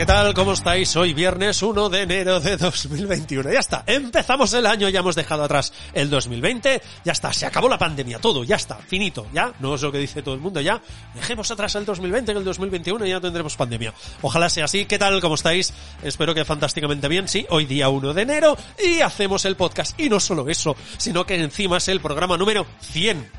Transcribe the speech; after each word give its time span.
¿Qué 0.00 0.06
tal? 0.06 0.32
¿Cómo 0.32 0.54
estáis? 0.54 0.96
Hoy 0.96 1.12
viernes 1.12 1.62
1 1.62 1.90
de 1.90 2.00
enero 2.00 2.40
de 2.40 2.56
2021. 2.56 3.52
Ya 3.52 3.58
está, 3.58 3.84
empezamos 3.86 4.50
el 4.54 4.64
año, 4.64 4.88
ya 4.88 5.00
hemos 5.00 5.14
dejado 5.14 5.44
atrás 5.44 5.74
el 5.92 6.08
2020, 6.08 6.80
ya 7.04 7.12
está, 7.12 7.34
se 7.34 7.44
acabó 7.44 7.68
la 7.68 7.76
pandemia, 7.76 8.18
todo, 8.18 8.42
ya 8.42 8.56
está, 8.56 8.76
finito, 8.76 9.26
ya, 9.34 9.52
no 9.60 9.74
es 9.74 9.82
lo 9.82 9.92
que 9.92 9.98
dice 9.98 10.22
todo 10.22 10.34
el 10.34 10.40
mundo, 10.40 10.62
ya, 10.62 10.80
dejemos 11.14 11.50
atrás 11.50 11.74
el 11.74 11.84
2020, 11.84 12.32
que 12.32 12.38
el 12.38 12.44
2021 12.46 13.04
ya 13.04 13.20
tendremos 13.20 13.56
pandemia. 13.58 13.92
Ojalá 14.22 14.48
sea 14.48 14.64
así, 14.64 14.86
¿qué 14.86 14.98
tal? 14.98 15.20
¿Cómo 15.20 15.34
estáis? 15.34 15.74
Espero 16.02 16.34
que 16.34 16.46
fantásticamente 16.46 17.06
bien, 17.06 17.28
sí, 17.28 17.44
hoy 17.50 17.66
día 17.66 17.90
1 17.90 18.14
de 18.14 18.22
enero 18.22 18.56
y 18.82 19.02
hacemos 19.02 19.44
el 19.44 19.56
podcast. 19.56 20.00
Y 20.00 20.08
no 20.08 20.18
solo 20.18 20.48
eso, 20.48 20.76
sino 20.96 21.26
que 21.26 21.34
encima 21.34 21.76
es 21.76 21.88
el 21.88 22.00
programa 22.00 22.38
número 22.38 22.66
100. 22.80 23.30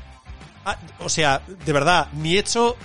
Ah, 0.64 0.78
o 1.00 1.08
sea, 1.08 1.42
de 1.44 1.72
verdad, 1.72 2.06
ni 2.12 2.36
he 2.36 2.38
hecho 2.38 2.76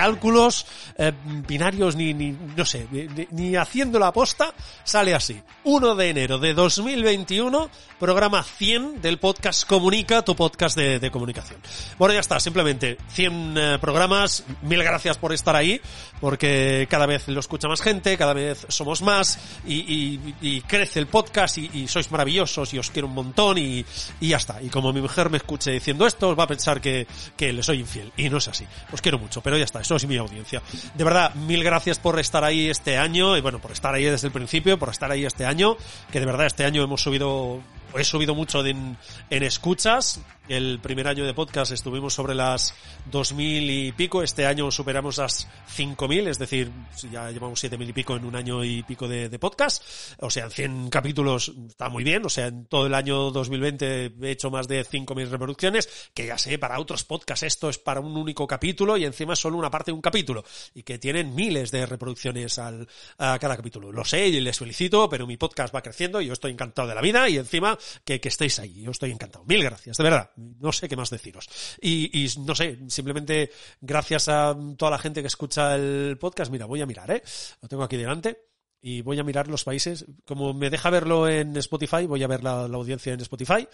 cálculos 0.00 0.64
eh, 0.96 1.12
binarios 1.46 1.94
ni, 1.94 2.14
ni, 2.14 2.34
no 2.56 2.64
sé, 2.64 2.86
ni, 2.90 3.06
ni 3.32 3.56
haciendo 3.56 3.98
la 3.98 4.06
aposta, 4.06 4.54
sale 4.82 5.14
así. 5.14 5.42
1 5.64 5.94
de 5.94 6.08
enero 6.08 6.38
de 6.38 6.54
2021, 6.54 7.68
programa 7.98 8.42
100 8.42 9.02
del 9.02 9.18
podcast 9.18 9.66
Comunica, 9.66 10.22
tu 10.22 10.34
podcast 10.34 10.74
de, 10.74 10.98
de 10.98 11.10
comunicación. 11.10 11.60
Bueno, 11.98 12.14
ya 12.14 12.20
está, 12.20 12.40
simplemente 12.40 12.96
100 13.10 13.54
eh, 13.58 13.78
programas, 13.78 14.42
mil 14.62 14.82
gracias 14.82 15.18
por 15.18 15.34
estar 15.34 15.54
ahí, 15.54 15.78
porque 16.18 16.86
cada 16.88 17.04
vez 17.04 17.28
lo 17.28 17.40
escucha 17.40 17.68
más 17.68 17.82
gente, 17.82 18.16
cada 18.16 18.32
vez 18.32 18.64
somos 18.70 19.02
más 19.02 19.38
y, 19.66 19.80
y, 19.80 20.34
y 20.40 20.60
crece 20.62 20.98
el 20.98 21.08
podcast 21.08 21.58
y, 21.58 21.70
y, 21.74 21.88
sois 21.88 22.10
maravillosos 22.10 22.72
y 22.72 22.78
os 22.78 22.90
quiero 22.90 23.06
un 23.06 23.14
montón 23.14 23.58
y, 23.58 23.84
y 24.18 24.28
ya 24.28 24.38
está. 24.38 24.62
Y 24.62 24.70
como 24.70 24.94
mi 24.94 25.02
mujer 25.02 25.28
me 25.28 25.36
escuche 25.36 25.72
diciendo 25.72 26.06
esto, 26.06 26.30
os 26.30 26.38
va 26.38 26.44
a 26.44 26.48
pensar 26.48 26.80
que, 26.80 27.06
que 27.36 27.52
le 27.52 27.62
soy 27.62 27.80
infiel. 27.80 28.10
Y 28.16 28.30
no 28.30 28.38
es 28.38 28.48
así. 28.48 28.64
Os 28.92 29.02
quiero 29.02 29.18
mucho, 29.18 29.42
pero 29.42 29.58
ya 29.58 29.64
está 29.64 29.80
es 29.96 30.06
mi 30.06 30.16
audiencia. 30.16 30.62
De 30.94 31.04
verdad, 31.04 31.34
mil 31.34 31.62
gracias 31.64 31.98
por 31.98 32.18
estar 32.18 32.44
ahí 32.44 32.68
este 32.68 32.98
año 32.98 33.36
y 33.36 33.40
bueno, 33.40 33.58
por 33.58 33.72
estar 33.72 33.94
ahí 33.94 34.04
desde 34.04 34.28
el 34.28 34.32
principio, 34.32 34.78
por 34.78 34.88
estar 34.88 35.10
ahí 35.10 35.24
este 35.24 35.46
año, 35.46 35.76
que 36.10 36.20
de 36.20 36.26
verdad 36.26 36.46
este 36.46 36.64
año 36.64 36.82
hemos 36.82 37.02
subido, 37.02 37.60
he 37.96 38.04
subido 38.04 38.34
mucho 38.34 38.64
en, 38.64 38.96
en 39.30 39.42
escuchas. 39.42 40.20
El 40.50 40.80
primer 40.80 41.06
año 41.06 41.24
de 41.24 41.32
podcast 41.32 41.70
estuvimos 41.70 42.12
sobre 42.12 42.34
las 42.34 42.74
2.000 43.12 43.70
y 43.70 43.92
pico, 43.92 44.20
este 44.20 44.46
año 44.46 44.68
superamos 44.72 45.18
las 45.18 45.46
5.000, 45.76 46.26
es 46.26 46.40
decir, 46.40 46.72
ya 47.08 47.30
llevamos 47.30 47.62
7.000 47.62 47.88
y 47.88 47.92
pico 47.92 48.16
en 48.16 48.24
un 48.24 48.34
año 48.34 48.64
y 48.64 48.82
pico 48.82 49.06
de, 49.06 49.38
podcast, 49.38 49.84
o 50.18 50.28
sea, 50.28 50.46
en 50.46 50.50
100 50.50 50.90
capítulos 50.90 51.52
está 51.68 51.88
muy 51.88 52.02
bien, 52.02 52.26
o 52.26 52.28
sea, 52.28 52.48
en 52.48 52.66
todo 52.66 52.86
el 52.86 52.94
año 52.94 53.30
2020 53.30 54.14
he 54.22 54.30
hecho 54.32 54.50
más 54.50 54.66
de 54.66 54.84
5.000 54.84 55.28
reproducciones, 55.28 56.10
que 56.12 56.26
ya 56.26 56.36
sé, 56.36 56.58
para 56.58 56.80
otros 56.80 57.04
podcasts 57.04 57.44
esto 57.44 57.70
es 57.70 57.78
para 57.78 58.00
un 58.00 58.16
único 58.16 58.44
capítulo 58.48 58.96
y 58.96 59.04
encima 59.04 59.36
solo 59.36 59.56
una 59.56 59.70
parte 59.70 59.92
de 59.92 59.94
un 59.94 60.02
capítulo 60.02 60.42
y 60.74 60.82
que 60.82 60.98
tienen 60.98 61.32
miles 61.32 61.70
de 61.70 61.86
reproducciones 61.86 62.58
al, 62.58 62.88
a 63.18 63.38
cada 63.38 63.56
capítulo. 63.56 63.92
Lo 63.92 64.04
sé 64.04 64.26
y 64.26 64.40
les 64.40 64.58
felicito, 64.58 65.08
pero 65.08 65.28
mi 65.28 65.36
podcast 65.36 65.72
va 65.72 65.80
creciendo 65.80 66.20
y 66.20 66.26
yo 66.26 66.32
estoy 66.32 66.50
encantado 66.50 66.88
de 66.88 66.96
la 66.96 67.02
vida 67.02 67.28
y 67.28 67.36
encima 67.36 67.78
que, 68.04 68.20
que 68.20 68.30
estéis 68.30 68.58
ahí. 68.58 68.82
Yo 68.82 68.90
estoy 68.90 69.12
encantado. 69.12 69.44
Mil 69.44 69.62
gracias, 69.62 69.96
de 69.96 70.02
verdad. 70.02 70.30
No 70.58 70.72
sé 70.72 70.88
qué 70.88 70.96
más 70.96 71.10
deciros. 71.10 71.48
Y, 71.80 72.24
y 72.24 72.28
no 72.40 72.54
sé, 72.54 72.78
simplemente 72.88 73.50
gracias 73.80 74.28
a 74.28 74.56
toda 74.76 74.90
la 74.90 74.98
gente 74.98 75.20
que 75.20 75.28
escucha 75.28 75.74
el 75.74 76.16
podcast. 76.18 76.50
Mira, 76.50 76.66
voy 76.66 76.80
a 76.80 76.86
mirar, 76.86 77.10
¿eh? 77.10 77.22
Lo 77.60 77.68
tengo 77.68 77.82
aquí 77.82 77.96
delante 77.96 78.50
y 78.82 79.02
voy 79.02 79.18
a 79.18 79.24
mirar 79.24 79.48
los 79.48 79.64
países. 79.64 80.06
Como 80.24 80.54
me 80.54 80.70
deja 80.70 80.90
verlo 80.90 81.28
en 81.28 81.56
Spotify, 81.56 82.06
voy 82.06 82.22
a 82.22 82.28
ver 82.28 82.42
la, 82.42 82.66
la 82.68 82.76
audiencia 82.76 83.12
en 83.12 83.20
Spotify. 83.20 83.68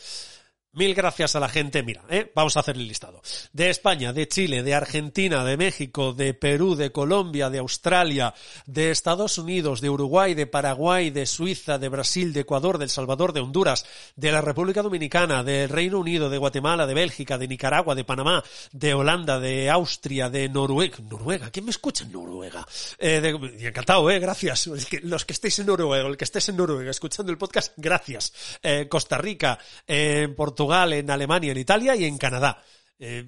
Mil 0.77 0.95
gracias 0.95 1.35
a 1.35 1.41
la 1.41 1.49
gente. 1.49 1.83
Mira, 1.83 2.05
¿eh? 2.11 2.31
vamos 2.35 2.55
a 2.59 2.61
hacer 2.61 2.77
el 2.77 2.87
listado. 2.87 3.23
De 3.55 3.71
España, 3.71 4.13
de 4.13 4.29
Chile, 4.29 4.63
de 4.63 4.75
Argentina, 4.75 5.43
de 5.43 5.57
México, 5.57 6.13
de 6.13 6.35
Perú, 6.35 6.75
de 6.77 6.93
Colombia, 6.93 7.49
de 7.49 7.61
Australia, 7.61 8.35
de 8.67 8.91
Estados 8.91 9.39
Unidos, 9.39 9.81
de 9.81 9.89
Uruguay, 9.89 10.35
de 10.35 10.47
Paraguay, 10.47 11.09
de 11.09 11.25
Suiza, 11.25 11.79
de 11.79 11.89
Brasil, 11.89 12.35
de 12.35 12.41
Ecuador, 12.41 12.77
de 12.77 12.85
El 12.85 12.91
Salvador, 12.91 13.33
de 13.33 13.41
Honduras, 13.41 13.87
de 14.17 14.31
la 14.31 14.43
República 14.43 14.83
Dominicana, 14.83 15.43
del 15.43 15.71
Reino 15.71 15.99
Unido, 15.99 16.29
de 16.29 16.37
Guatemala, 16.37 16.87
de 16.87 16.93
Bélgica, 16.93 17.39
de 17.39 17.49
Nicaragua, 17.49 17.95
de 17.95 18.05
Panamá, 18.05 18.45
de 18.71 18.93
Holanda, 18.93 19.41
de 19.41 19.71
Austria, 19.71 20.29
de 20.29 20.51
Noruega. 20.51 20.99
Noruega, 21.09 21.51
¿quién 21.51 21.65
me 21.65 21.71
escucha 21.71 22.05
en 22.05 22.13
Noruega? 22.13 22.67
Eh, 22.99 23.23
de, 23.23 23.67
encantado, 23.67 24.11
eh, 24.11 24.19
gracias. 24.19 24.67
Los 25.05 25.25
que 25.25 25.33
estéis 25.33 25.59
en 25.59 25.69
Noruega, 25.69 26.07
el 26.07 26.19
que 26.19 26.25
estés 26.25 26.51
en 26.51 26.59
Noruega 26.59 26.91
escuchando 26.91 27.33
el 27.33 27.39
podcast, 27.39 27.73
gracias. 27.79 28.59
Eh, 28.63 28.89
Costa 28.91 29.17
Rica, 29.17 29.59
eh, 29.87 30.29
Portugal, 30.37 30.66
en 30.75 31.11
Alemania, 31.11 31.53
en 31.53 31.59
Italia 31.59 31.97
y 31.97 32.05
en 32.05 32.19
Canadá. 32.19 32.63
Eh, 32.99 33.27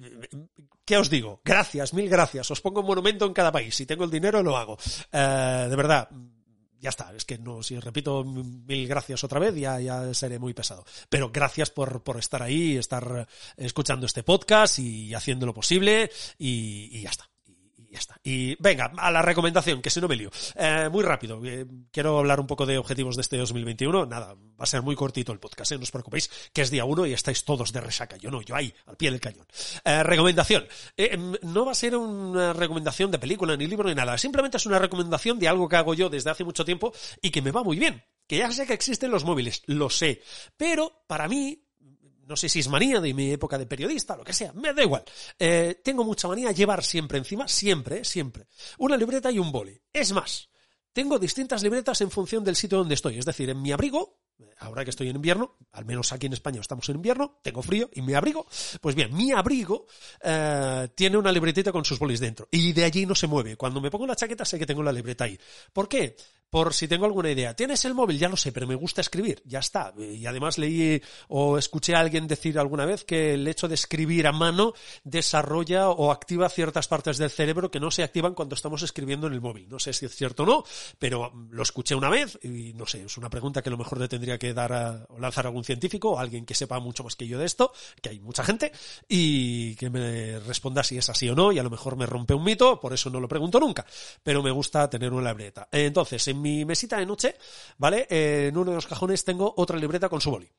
¿Qué 0.85 0.97
os 0.97 1.09
digo? 1.09 1.41
Gracias, 1.45 1.93
mil 1.93 2.09
gracias. 2.09 2.49
Os 2.49 2.61
pongo 2.61 2.81
un 2.81 2.87
monumento 2.87 3.25
en 3.25 3.33
cada 3.33 3.51
país. 3.51 3.75
Si 3.75 3.85
tengo 3.85 4.03
el 4.03 4.09
dinero, 4.09 4.41
lo 4.41 4.57
hago. 4.57 4.77
Eh, 5.11 5.67
de 5.69 5.75
verdad, 5.75 6.09
ya 6.79 6.89
está. 6.89 7.13
Es 7.15 7.25
que 7.25 7.37
no, 7.37 7.61
si 7.61 7.79
repito 7.79 8.23
mil 8.23 8.87
gracias 8.87 9.23
otra 9.23 9.39
vez, 9.39 9.55
ya, 9.55 9.79
ya 9.79 10.13
seré 10.13 10.39
muy 10.39 10.53
pesado. 10.53 10.83
Pero 11.07 11.31
gracias 11.31 11.69
por, 11.69 12.01
por 12.01 12.17
estar 12.17 12.41
ahí, 12.41 12.77
estar 12.77 13.27
escuchando 13.55 14.05
este 14.05 14.23
podcast 14.23 14.79
y 14.79 15.13
haciendo 15.13 15.45
lo 15.45 15.53
posible 15.53 16.09
y, 16.37 16.89
y 16.91 17.01
ya 17.01 17.09
está 17.11 17.29
y 17.89 17.93
ya 17.93 17.99
está. 17.99 18.19
Y 18.23 18.55
venga, 18.61 18.91
a 18.97 19.11
la 19.11 19.21
recomendación, 19.21 19.81
que 19.81 19.89
si 19.89 19.99
no 19.99 20.07
me 20.07 20.15
lío. 20.15 20.29
Eh, 20.55 20.89
muy 20.91 21.03
rápido, 21.03 21.41
eh, 21.43 21.65
quiero 21.91 22.19
hablar 22.19 22.39
un 22.39 22.47
poco 22.47 22.65
de 22.65 22.77
objetivos 22.77 23.15
de 23.15 23.21
este 23.21 23.37
2021. 23.37 24.05
Nada, 24.05 24.35
va 24.35 24.63
a 24.63 24.65
ser 24.65 24.81
muy 24.81 24.95
cortito 24.95 25.31
el 25.31 25.39
podcast, 25.39 25.71
¿eh? 25.71 25.77
no 25.77 25.83
os 25.83 25.91
preocupéis, 25.91 26.29
que 26.53 26.61
es 26.61 26.71
día 26.71 26.85
uno 26.85 27.05
y 27.05 27.13
estáis 27.13 27.43
todos 27.43 27.73
de 27.73 27.81
resaca. 27.81 28.17
Yo 28.17 28.29
no, 28.29 28.41
yo 28.41 28.55
ahí, 28.55 28.73
al 28.85 28.95
pie 28.95 29.11
del 29.11 29.19
cañón. 29.19 29.45
Eh, 29.83 30.03
recomendación. 30.03 30.67
no 31.43 31.65
va 31.65 31.71
a 31.71 31.75
ser 31.75 31.95
una 31.95 32.53
recomendación 32.53 33.11
de 33.11 33.19
película, 33.19 33.57
ni 33.57 33.67
libro, 33.67 33.89
ni 33.89 33.95
nada. 33.95 34.17
Simplemente 34.17 34.57
es 34.57 34.65
una 34.65 34.79
recomendación 34.79 35.39
de 35.39 35.47
algo 35.47 35.67
que 35.67 35.75
hago 35.75 35.93
yo 35.93 36.09
desde 36.09 36.29
hace 36.29 36.43
mucho 36.43 36.65
tiempo 36.65 36.93
y 37.21 37.31
que 37.31 37.41
me 37.41 37.51
va 37.51 37.63
muy 37.63 37.79
bien. 37.79 38.03
Que 38.27 38.37
ya 38.37 38.51
sé 38.51 38.67
que 38.67 38.73
existen 38.73 39.09
los 39.09 39.23
móviles, 39.23 39.63
lo 39.65 39.89
sé. 39.89 40.21
Pero 40.55 41.03
para 41.07 41.27
mí, 41.27 41.63
no 42.29 42.35
sé 42.35 42.47
si 42.47 42.59
es 42.59 42.69
manía 42.69 43.01
de 43.01 43.11
mi 43.11 43.31
época 43.31 43.57
de 43.57 43.65
periodista, 43.65 44.15
lo 44.15 44.23
que 44.23 44.33
sea, 44.33 44.53
me 44.53 44.71
da 44.71 44.83
igual. 44.83 45.03
Eh, 45.37 45.81
tengo 45.83 46.03
mucha 46.03 46.27
manía 46.27 46.51
llevar 46.51 46.83
siempre 46.83 47.17
encima, 47.17 47.47
siempre, 47.47 48.05
siempre, 48.05 48.45
una 48.77 48.95
libreta 48.95 49.31
y 49.31 49.39
un 49.39 49.51
boli. 49.51 49.81
Es 49.91 50.13
más, 50.13 50.47
tengo 50.93 51.17
distintas 51.17 51.63
libretas 51.63 51.99
en 52.01 52.11
función 52.11 52.43
del 52.43 52.55
sitio 52.55 52.77
donde 52.77 52.93
estoy. 52.93 53.17
Es 53.17 53.25
decir, 53.25 53.49
en 53.49 53.59
mi 53.59 53.71
abrigo, 53.71 54.19
ahora 54.59 54.83
que 54.83 54.91
estoy 54.91 55.09
en 55.09 55.15
invierno, 55.15 55.57
al 55.71 55.85
menos 55.85 56.13
aquí 56.13 56.27
en 56.27 56.33
España 56.33 56.61
estamos 56.61 56.87
en 56.89 56.97
invierno, 56.97 57.39
tengo 57.41 57.63
frío 57.63 57.89
y 57.93 58.03
me 58.03 58.15
abrigo. 58.15 58.45
Pues 58.79 58.93
bien, 58.93 59.11
mi 59.15 59.31
abrigo 59.31 59.87
eh, 60.21 60.87
tiene 60.93 61.17
una 61.17 61.31
libretita 61.31 61.71
con 61.71 61.83
sus 61.83 61.97
bolis 61.97 62.19
dentro 62.19 62.47
y 62.51 62.73
de 62.73 62.83
allí 62.83 63.07
no 63.07 63.15
se 63.15 63.25
mueve. 63.25 63.57
Cuando 63.57 63.81
me 63.81 63.89
pongo 63.89 64.05
la 64.05 64.15
chaqueta 64.15 64.45
sé 64.45 64.59
que 64.59 64.67
tengo 64.67 64.83
la 64.83 64.91
libreta 64.91 65.23
ahí. 65.23 65.39
¿Por 65.73 65.89
qué? 65.89 66.15
Por 66.49 66.73
si 66.73 66.87
tengo 66.87 67.05
alguna 67.05 67.29
idea. 67.31 67.55
¿Tienes 67.55 67.85
el 67.85 67.93
móvil? 67.93 68.17
Ya 68.17 68.29
lo 68.29 68.37
sé, 68.37 68.51
pero 68.51 68.67
me 68.67 68.75
gusta 68.75 69.01
escribir. 69.01 69.41
Ya 69.45 69.59
está. 69.59 69.93
Y 69.97 70.25
además 70.25 70.57
leí 70.57 71.01
o 71.27 71.57
escuché 71.57 71.95
a 71.95 71.99
alguien 71.99 72.27
decir 72.27 72.57
alguna 72.57 72.85
vez 72.85 73.03
que 73.03 73.33
el 73.33 73.47
hecho 73.47 73.67
de 73.67 73.75
escribir 73.75 74.27
a 74.27 74.31
mano 74.31 74.73
desarrolla 75.03 75.89
o 75.89 76.11
activa 76.11 76.49
ciertas 76.49 76.87
partes 76.87 77.17
del 77.17 77.29
cerebro 77.29 77.69
que 77.71 77.79
no 77.79 77.91
se 77.91 78.03
activan 78.03 78.33
cuando 78.33 78.55
estamos 78.55 78.81
escribiendo 78.81 79.27
en 79.27 79.33
el 79.33 79.41
móvil. 79.41 79.69
No 79.69 79.79
sé 79.79 79.93
si 79.93 80.05
es 80.05 80.15
cierto 80.15 80.43
o 80.43 80.45
no, 80.45 80.63
pero 80.97 81.31
lo 81.49 81.63
escuché 81.63 81.95
una 81.95 82.09
vez 82.09 82.39
y 82.43 82.73
no 82.73 82.85
sé, 82.85 83.03
es 83.03 83.17
una 83.17 83.29
pregunta 83.29 83.61
que 83.61 83.69
a 83.69 83.71
lo 83.71 83.77
mejor 83.77 83.99
le 83.99 84.07
tendría 84.07 84.37
que 84.37 84.53
dar 84.53 84.73
a, 84.73 85.05
o 85.09 85.19
lanzar 85.19 85.45
a 85.45 85.49
algún 85.49 85.63
científico 85.63 86.11
o 86.11 86.19
alguien 86.19 86.45
que 86.45 86.55
sepa 86.55 86.79
mucho 86.79 87.03
más 87.03 87.15
que 87.15 87.27
yo 87.27 87.37
de 87.37 87.45
esto, 87.45 87.71
que 88.01 88.09
hay 88.09 88.19
mucha 88.19 88.43
gente, 88.43 88.71
y 89.07 89.75
que 89.75 89.89
me 89.89 90.39
responda 90.39 90.83
si 90.83 90.97
es 90.97 91.09
así 91.09 91.29
o 91.29 91.35
no, 91.35 91.51
y 91.51 91.59
a 91.59 91.63
lo 91.63 91.69
mejor 91.69 91.95
me 91.95 92.05
rompe 92.05 92.33
un 92.33 92.43
mito, 92.43 92.79
por 92.79 92.93
eso 92.93 93.09
no 93.09 93.19
lo 93.19 93.27
pregunto 93.27 93.59
nunca. 93.59 93.85
Pero 94.23 94.41
me 94.43 94.51
gusta 94.51 94.89
tener 94.89 95.13
una 95.13 95.29
libreta. 95.29 95.67
Entonces, 95.71 96.27
en 96.27 96.38
mi 96.41 96.65
mesita 96.65 96.97
de 96.97 97.05
noche, 97.05 97.35
¿vale? 97.77 98.07
En 98.09 98.57
uno 98.57 98.71
de 98.71 98.75
los 98.75 98.87
cajones 98.87 99.23
tengo 99.23 99.53
otra 99.57 99.77
libreta 99.77 100.09
con 100.09 100.21
su 100.21 100.31
boli. 100.31 100.49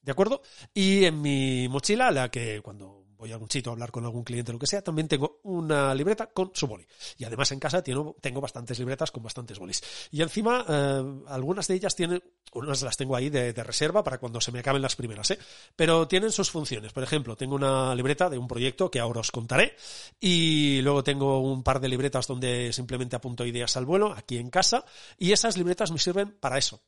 ¿De 0.00 0.12
acuerdo? 0.12 0.42
Y 0.74 1.04
en 1.04 1.22
mi 1.22 1.68
mochila, 1.68 2.10
la 2.10 2.30
que 2.30 2.60
cuando 2.60 3.01
voy 3.22 3.30
a 3.30 3.34
algún 3.34 3.48
sitio 3.48 3.70
a 3.70 3.74
hablar 3.74 3.92
con 3.92 4.04
algún 4.04 4.24
cliente 4.24 4.52
lo 4.52 4.58
que 4.58 4.66
sea, 4.66 4.82
también 4.82 5.06
tengo 5.06 5.38
una 5.44 5.94
libreta 5.94 6.26
con 6.26 6.50
su 6.54 6.66
boli. 6.66 6.84
Y 7.18 7.24
además 7.24 7.52
en 7.52 7.60
casa 7.60 7.80
tengo, 7.80 8.16
tengo 8.20 8.40
bastantes 8.40 8.80
libretas 8.80 9.12
con 9.12 9.22
bastantes 9.22 9.60
bolis. 9.60 9.80
Y 10.10 10.22
encima, 10.22 10.66
eh, 10.68 11.22
algunas 11.28 11.68
de 11.68 11.74
ellas 11.74 11.94
tienen, 11.94 12.20
unas 12.52 12.82
las 12.82 12.96
tengo 12.96 13.14
ahí 13.14 13.30
de, 13.30 13.52
de, 13.52 13.62
reserva 13.62 14.02
para 14.02 14.18
cuando 14.18 14.40
se 14.40 14.50
me 14.50 14.58
acaben 14.58 14.82
las 14.82 14.96
primeras, 14.96 15.30
¿eh? 15.30 15.38
Pero 15.76 16.08
tienen 16.08 16.32
sus 16.32 16.50
funciones. 16.50 16.92
Por 16.92 17.04
ejemplo, 17.04 17.36
tengo 17.36 17.54
una 17.54 17.94
libreta 17.94 18.28
de 18.28 18.38
un 18.38 18.48
proyecto 18.48 18.90
que 18.90 18.98
ahora 18.98 19.20
os 19.20 19.30
contaré. 19.30 19.76
Y 20.18 20.80
luego 20.82 21.04
tengo 21.04 21.38
un 21.38 21.62
par 21.62 21.78
de 21.78 21.88
libretas 21.88 22.26
donde 22.26 22.72
simplemente 22.72 23.14
apunto 23.14 23.46
ideas 23.46 23.76
al 23.76 23.86
vuelo, 23.86 24.12
aquí 24.12 24.36
en 24.38 24.50
casa. 24.50 24.84
Y 25.16 25.30
esas 25.30 25.56
libretas 25.56 25.92
me 25.92 25.98
sirven 26.00 26.36
para 26.40 26.58
eso, 26.58 26.82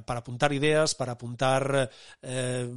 para 0.00 0.20
apuntar 0.20 0.52
ideas, 0.52 0.94
para 0.94 1.12
apuntar 1.12 1.90
eh, 2.22 2.70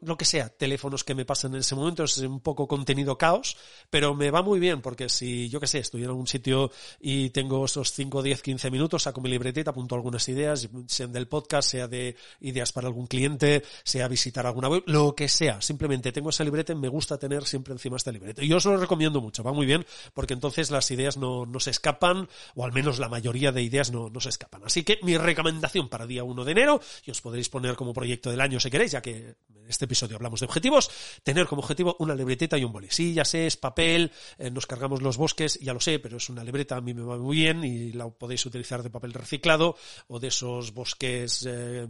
lo 0.00 0.16
que 0.16 0.24
sea, 0.24 0.48
teléfonos 0.48 1.04
que 1.04 1.14
me 1.14 1.26
pasen 1.26 1.52
en 1.52 1.60
ese 1.60 1.74
momento, 1.74 2.04
es 2.04 2.16
un 2.18 2.40
poco 2.40 2.66
contenido 2.66 3.18
caos, 3.18 3.56
pero 3.90 4.14
me 4.14 4.30
va 4.30 4.42
muy 4.42 4.58
bien 4.58 4.80
porque 4.80 5.08
si 5.10 5.50
yo 5.50 5.60
que 5.60 5.66
sé, 5.66 5.80
estoy 5.80 6.02
en 6.04 6.08
algún 6.08 6.26
sitio 6.26 6.70
y 7.00 7.30
tengo 7.30 7.64
esos 7.66 7.92
5, 7.92 8.22
10, 8.22 8.42
15 8.42 8.70
minutos, 8.70 9.02
saco 9.02 9.20
mi 9.20 9.28
libretita, 9.28 9.70
apunto 9.70 9.94
algunas 9.94 10.26
ideas, 10.28 10.68
sean 10.86 11.12
del 11.12 11.28
podcast, 11.28 11.70
sea 11.70 11.88
de 11.88 12.16
ideas 12.40 12.72
para 12.72 12.86
algún 12.86 13.06
cliente, 13.06 13.62
sea 13.84 14.08
visitar 14.08 14.46
alguna 14.46 14.68
web, 14.68 14.82
lo 14.86 15.14
que 15.14 15.28
sea, 15.28 15.60
simplemente 15.60 16.12
tengo 16.12 16.30
esa 16.30 16.44
libreta 16.44 16.72
y 16.72 16.76
me 16.76 16.88
gusta 16.88 17.18
tener 17.18 17.44
siempre 17.44 17.74
encima 17.74 17.96
esta 17.96 18.12
libreta. 18.12 18.42
Y 18.42 18.48
yo 18.48 18.56
os 18.56 18.64
lo 18.64 18.78
recomiendo 18.78 19.20
mucho, 19.20 19.42
va 19.42 19.52
muy 19.52 19.66
bien 19.66 19.84
porque 20.14 20.32
entonces 20.32 20.70
las 20.70 20.90
ideas 20.90 21.18
no, 21.18 21.44
no 21.44 21.60
se 21.60 21.70
escapan, 21.70 22.28
o 22.54 22.64
al 22.64 22.72
menos 22.72 22.98
la 22.98 23.08
mayoría 23.08 23.52
de 23.52 23.62
ideas 23.62 23.92
no, 23.92 24.08
no 24.08 24.20
se 24.20 24.30
escapan. 24.30 24.62
Así 24.64 24.84
que 24.84 24.98
mi 25.02 25.18
recomendación 25.18 25.88
para 25.88 26.06
día 26.06 26.24
1 26.24 26.44
de 26.44 26.52
enero 26.52 26.61
y 27.04 27.10
os 27.10 27.20
podréis 27.20 27.48
poner 27.48 27.76
como 27.76 27.92
proyecto 27.92 28.30
del 28.30 28.40
año 28.40 28.60
si 28.60 28.70
queréis, 28.70 28.92
ya 28.92 29.02
que 29.02 29.36
en 29.62 29.68
este 29.68 29.84
episodio 29.84 30.16
hablamos 30.16 30.40
de 30.40 30.46
objetivos, 30.46 30.90
tener 31.22 31.46
como 31.46 31.62
objetivo 31.62 31.96
una 31.98 32.14
libretita 32.14 32.58
y 32.58 32.64
un 32.64 32.72
boli. 32.72 32.88
Sí, 32.90 33.14
ya 33.14 33.24
sé, 33.24 33.46
es 33.46 33.56
papel, 33.56 34.10
eh, 34.38 34.50
nos 34.50 34.66
cargamos 34.66 35.02
los 35.02 35.16
bosques, 35.16 35.58
ya 35.60 35.72
lo 35.72 35.80
sé, 35.80 35.98
pero 35.98 36.16
es 36.16 36.28
una 36.28 36.44
libreta, 36.44 36.76
a 36.76 36.80
mí 36.80 36.94
me 36.94 37.02
va 37.02 37.16
muy 37.18 37.36
bien 37.36 37.64
y 37.64 37.92
la 37.92 38.08
podéis 38.08 38.44
utilizar 38.46 38.82
de 38.82 38.90
papel 38.90 39.12
reciclado 39.12 39.76
o 40.08 40.18
de 40.18 40.28
esos 40.28 40.72
bosques 40.72 41.46
eh, 41.48 41.86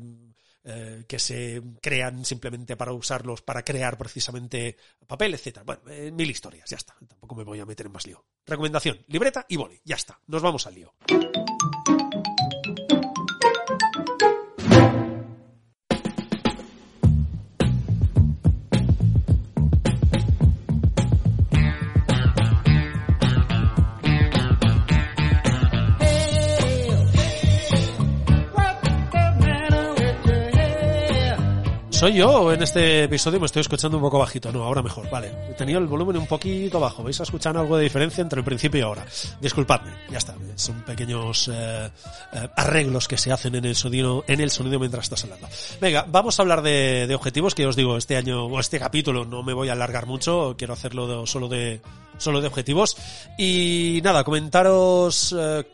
eh, 0.64 1.04
que 1.08 1.18
se 1.18 1.60
crean 1.80 2.24
simplemente 2.24 2.76
para 2.76 2.92
usarlos 2.92 3.42
para 3.42 3.64
crear 3.64 3.98
precisamente 3.98 4.76
papel, 5.06 5.34
etcétera. 5.34 5.64
Bueno, 5.64 5.82
mil 6.12 6.30
historias, 6.30 6.70
ya 6.70 6.76
está. 6.76 6.94
Tampoco 7.08 7.34
me 7.34 7.44
voy 7.44 7.58
a 7.60 7.66
meter 7.66 7.86
en 7.86 7.92
más 7.92 8.06
lío. 8.06 8.24
Recomendación, 8.46 9.00
libreta 9.08 9.44
y 9.48 9.56
boli, 9.56 9.80
ya 9.84 9.96
está. 9.96 10.20
Nos 10.26 10.42
vamos 10.42 10.66
al 10.66 10.74
lío. 10.74 10.94
¿Soy 32.02 32.14
yo 32.14 32.52
en 32.52 32.60
este 32.60 33.04
episodio 33.04 33.38
me 33.38 33.46
estoy 33.46 33.60
escuchando 33.60 33.96
un 33.96 34.02
poco 34.02 34.18
bajito? 34.18 34.50
No, 34.50 34.64
ahora 34.64 34.82
mejor, 34.82 35.08
vale. 35.08 35.30
He 35.48 35.54
tenido 35.54 35.78
el 35.78 35.86
volumen 35.86 36.16
un 36.16 36.26
poquito 36.26 36.80
bajo. 36.80 37.04
¿Vais 37.04 37.20
a 37.20 37.22
escuchar 37.22 37.56
algo 37.56 37.76
de 37.76 37.84
diferencia 37.84 38.22
entre 38.22 38.40
el 38.40 38.44
principio 38.44 38.80
y 38.80 38.82
ahora? 38.82 39.06
Disculpadme, 39.40 39.92
ya 40.10 40.18
está. 40.18 40.34
Son 40.56 40.82
pequeños 40.82 41.46
eh, 41.46 41.88
eh, 42.32 42.48
arreglos 42.56 43.06
que 43.06 43.16
se 43.16 43.30
hacen 43.30 43.54
en 43.54 43.66
el 43.66 43.76
sonido, 43.76 44.24
en 44.26 44.40
el 44.40 44.50
sonido 44.50 44.80
mientras 44.80 45.04
estás 45.04 45.22
hablando. 45.22 45.46
Venga, 45.80 46.04
vamos 46.08 46.36
a 46.36 46.42
hablar 46.42 46.62
de, 46.62 47.06
de 47.06 47.14
objetivos 47.14 47.54
que 47.54 47.68
os 47.68 47.76
digo, 47.76 47.96
este 47.96 48.16
año 48.16 48.46
o 48.46 48.58
este 48.58 48.80
capítulo 48.80 49.24
no 49.24 49.44
me 49.44 49.52
voy 49.52 49.68
a 49.68 49.74
alargar 49.74 50.06
mucho, 50.06 50.56
quiero 50.58 50.72
hacerlo 50.72 51.24
solo 51.24 51.46
de 51.46 51.82
solo 52.18 52.40
de 52.40 52.48
objetivos. 52.48 52.96
Y 53.38 54.00
nada, 54.02 54.24
comentaros 54.24 55.36
eh, 55.38 55.64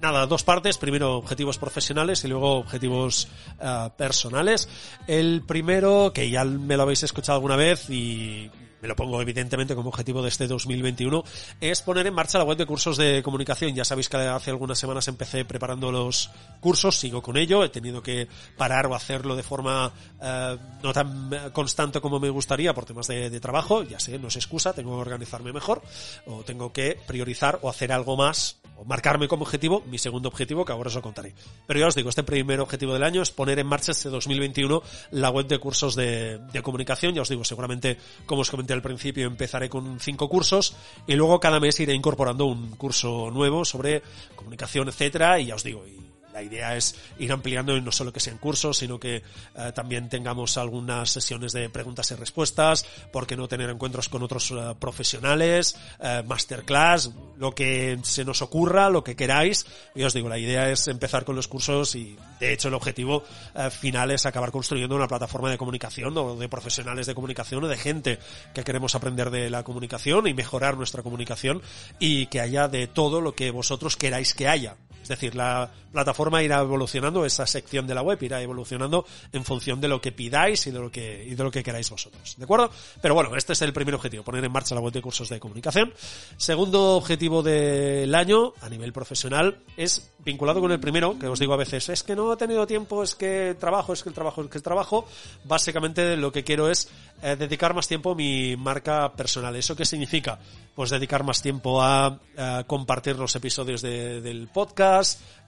nada, 0.00 0.26
dos 0.26 0.44
partes. 0.44 0.78
Primero 0.78 1.16
objetivos 1.16 1.58
profesionales 1.58 2.24
y 2.24 2.28
luego 2.28 2.56
objetivos 2.58 3.28
uh, 3.60 3.90
personales. 3.96 4.68
El 5.06 5.42
primero, 5.46 6.12
que 6.12 6.30
ya 6.30 6.44
me 6.44 6.76
lo 6.76 6.84
habéis 6.84 7.02
escuchado 7.02 7.36
alguna 7.36 7.56
vez 7.56 7.88
y 7.90 8.50
me 8.80 8.88
lo 8.88 8.96
pongo 8.96 9.20
evidentemente 9.20 9.74
como 9.74 9.88
objetivo 9.88 10.22
de 10.22 10.28
este 10.28 10.46
2021, 10.46 11.24
es 11.60 11.82
poner 11.82 12.06
en 12.06 12.14
marcha 12.14 12.38
la 12.38 12.44
web 12.44 12.56
de 12.56 12.66
cursos 12.66 12.96
de 12.96 13.22
comunicación. 13.22 13.74
Ya 13.74 13.84
sabéis 13.84 14.08
que 14.08 14.16
hace 14.16 14.50
algunas 14.50 14.78
semanas 14.78 15.08
empecé 15.08 15.44
preparando 15.44 15.90
los 15.90 16.30
cursos, 16.60 16.96
sigo 16.96 17.22
con 17.22 17.36
ello, 17.36 17.64
he 17.64 17.68
tenido 17.68 18.02
que 18.02 18.28
parar 18.56 18.86
o 18.86 18.94
hacerlo 18.94 19.36
de 19.36 19.42
forma 19.42 19.92
eh, 20.20 20.56
no 20.82 20.92
tan 20.92 21.50
constante 21.52 22.00
como 22.00 22.20
me 22.20 22.30
gustaría 22.30 22.74
por 22.74 22.84
temas 22.84 23.06
de, 23.06 23.30
de, 23.30 23.40
trabajo, 23.40 23.82
ya 23.82 23.98
sé, 24.00 24.18
no 24.18 24.28
es 24.28 24.36
excusa, 24.36 24.72
tengo 24.72 24.94
que 24.94 25.00
organizarme 25.00 25.52
mejor 25.52 25.82
o 26.26 26.42
tengo 26.44 26.72
que 26.72 26.98
priorizar 27.06 27.58
o 27.62 27.68
hacer 27.68 27.92
algo 27.92 28.16
más 28.16 28.56
o 28.76 28.84
marcarme 28.84 29.26
como 29.26 29.42
objetivo 29.42 29.82
mi 29.86 29.98
segundo 29.98 30.28
objetivo 30.28 30.64
que 30.64 30.72
ahora 30.72 30.88
os 30.88 30.94
lo 30.94 31.02
contaré. 31.02 31.34
Pero 31.66 31.80
ya 31.80 31.86
os 31.86 31.94
digo, 31.94 32.08
este 32.10 32.22
primer 32.22 32.60
objetivo 32.60 32.92
del 32.92 33.02
año 33.02 33.22
es 33.22 33.30
poner 33.30 33.58
en 33.58 33.66
marcha 33.66 33.92
este 33.92 34.08
2021 34.08 34.82
la 35.12 35.30
web 35.30 35.46
de 35.46 35.58
cursos 35.58 35.94
de, 35.94 36.38
de 36.38 36.62
comunicación, 36.62 37.14
ya 37.14 37.22
os 37.22 37.28
digo, 37.28 37.44
seguramente 37.44 37.98
como 38.26 38.42
os 38.42 38.50
comenté 38.50 38.67
al 38.72 38.82
principio 38.82 39.26
empezaré 39.26 39.68
con 39.68 40.00
cinco 40.00 40.28
cursos 40.28 40.76
y 41.06 41.14
luego 41.14 41.40
cada 41.40 41.60
mes 41.60 41.78
iré 41.80 41.94
incorporando 41.94 42.46
un 42.46 42.70
curso 42.72 43.30
nuevo 43.30 43.64
sobre 43.64 44.02
comunicación, 44.36 44.88
etcétera, 44.88 45.40
y 45.40 45.46
ya 45.46 45.54
os 45.54 45.64
digo, 45.64 45.84
y 45.86 46.07
la 46.38 46.44
idea 46.44 46.76
es 46.76 46.94
ir 47.18 47.32
ampliando 47.32 47.76
y 47.76 47.80
no 47.80 47.90
solo 47.90 48.12
que 48.12 48.20
sean 48.20 48.38
cursos, 48.38 48.78
sino 48.78 49.00
que 49.00 49.16
eh, 49.16 49.72
también 49.74 50.08
tengamos 50.08 50.56
algunas 50.56 51.10
sesiones 51.10 51.52
de 51.52 51.68
preguntas 51.68 52.12
y 52.12 52.14
respuestas, 52.14 52.86
por 53.12 53.26
qué 53.26 53.36
no 53.36 53.48
tener 53.48 53.68
encuentros 53.70 54.08
con 54.08 54.22
otros 54.22 54.52
eh, 54.52 54.74
profesionales, 54.78 55.76
eh, 55.98 56.22
masterclass, 56.24 57.10
lo 57.38 57.52
que 57.56 57.98
se 58.02 58.24
nos 58.24 58.40
ocurra, 58.40 58.88
lo 58.88 59.02
que 59.02 59.16
queráis. 59.16 59.66
Y 59.96 60.04
os 60.04 60.14
digo, 60.14 60.28
la 60.28 60.38
idea 60.38 60.70
es 60.70 60.86
empezar 60.86 61.24
con 61.24 61.34
los 61.34 61.48
cursos 61.48 61.96
y 61.96 62.16
de 62.38 62.52
hecho 62.52 62.68
el 62.68 62.74
objetivo 62.74 63.24
final 63.70 64.12
es 64.12 64.26
acabar 64.26 64.52
construyendo 64.52 64.94
una 64.94 65.08
plataforma 65.08 65.50
de 65.50 65.58
comunicación 65.58 66.16
o 66.16 66.36
de 66.36 66.48
profesionales 66.48 67.06
de 67.06 67.14
comunicación 67.14 67.64
o 67.64 67.68
de 67.68 67.76
gente 67.76 68.18
que 68.54 68.62
queremos 68.62 68.94
aprender 68.94 69.30
de 69.30 69.50
la 69.50 69.64
comunicación 69.64 70.26
y 70.28 70.34
mejorar 70.34 70.76
nuestra 70.76 71.02
comunicación 71.02 71.62
y 71.98 72.26
que 72.26 72.40
haya 72.40 72.68
de 72.68 72.86
todo 72.86 73.20
lo 73.20 73.34
que 73.34 73.50
vosotros 73.50 73.96
queráis 73.96 74.34
que 74.34 74.46
haya. 74.46 74.76
Es 75.02 75.08
decir, 75.08 75.34
la 75.34 75.70
plataforma 75.92 76.42
irá 76.42 76.60
evolucionando, 76.60 77.24
esa 77.24 77.46
sección 77.46 77.86
de 77.86 77.94
la 77.94 78.02
web 78.02 78.22
irá 78.22 78.42
evolucionando 78.42 79.06
en 79.32 79.44
función 79.44 79.80
de 79.80 79.88
lo 79.88 80.00
que 80.00 80.12
pidáis 80.12 80.66
y 80.66 80.70
de 80.70 80.78
lo 80.78 80.90
que, 80.90 81.24
y 81.24 81.34
de 81.34 81.42
lo 81.42 81.50
que 81.50 81.62
queráis 81.62 81.88
vosotros. 81.90 82.34
¿De 82.36 82.44
acuerdo? 82.44 82.70
Pero 83.00 83.14
bueno, 83.14 83.34
este 83.36 83.54
es 83.54 83.62
el 83.62 83.72
primer 83.72 83.94
objetivo, 83.94 84.22
poner 84.22 84.44
en 84.44 84.52
marcha 84.52 84.74
la 84.74 84.80
web 84.80 84.92
de 84.92 85.02
cursos 85.02 85.28
de 85.28 85.40
comunicación. 85.40 85.92
Segundo 86.36 86.96
objetivo 86.96 87.42
del 87.42 88.14
año, 88.14 88.52
a 88.60 88.68
nivel 88.68 88.92
profesional, 88.92 89.58
es 89.76 90.12
vinculado 90.18 90.60
con 90.60 90.72
el 90.72 90.80
primero, 90.80 91.18
que 91.18 91.26
os 91.26 91.38
digo 91.38 91.54
a 91.54 91.56
veces, 91.56 91.88
es 91.88 92.02
que 92.02 92.14
no 92.14 92.32
he 92.32 92.36
tenido 92.36 92.66
tiempo, 92.66 93.02
es 93.02 93.14
que 93.14 93.56
trabajo, 93.58 93.92
es 93.92 94.02
que 94.02 94.10
el 94.10 94.14
trabajo, 94.14 94.42
es 94.42 94.50
que 94.50 94.58
el 94.58 94.62
trabajo. 94.62 95.06
Básicamente 95.44 96.16
lo 96.16 96.30
que 96.32 96.44
quiero 96.44 96.70
es 96.70 96.90
eh, 97.22 97.36
dedicar 97.36 97.74
más 97.74 97.88
tiempo 97.88 98.12
a 98.12 98.14
mi 98.14 98.56
marca 98.56 99.12
personal. 99.12 99.56
¿Eso 99.56 99.74
qué 99.74 99.84
significa? 99.84 100.38
Pues 100.74 100.90
dedicar 100.90 101.24
más 101.24 101.42
tiempo 101.42 101.82
a, 101.82 102.18
compartir 102.66 103.16
los 103.16 103.34
episodios 103.34 103.82
de, 103.82 104.20
del 104.20 104.46
podcast, 104.46 104.87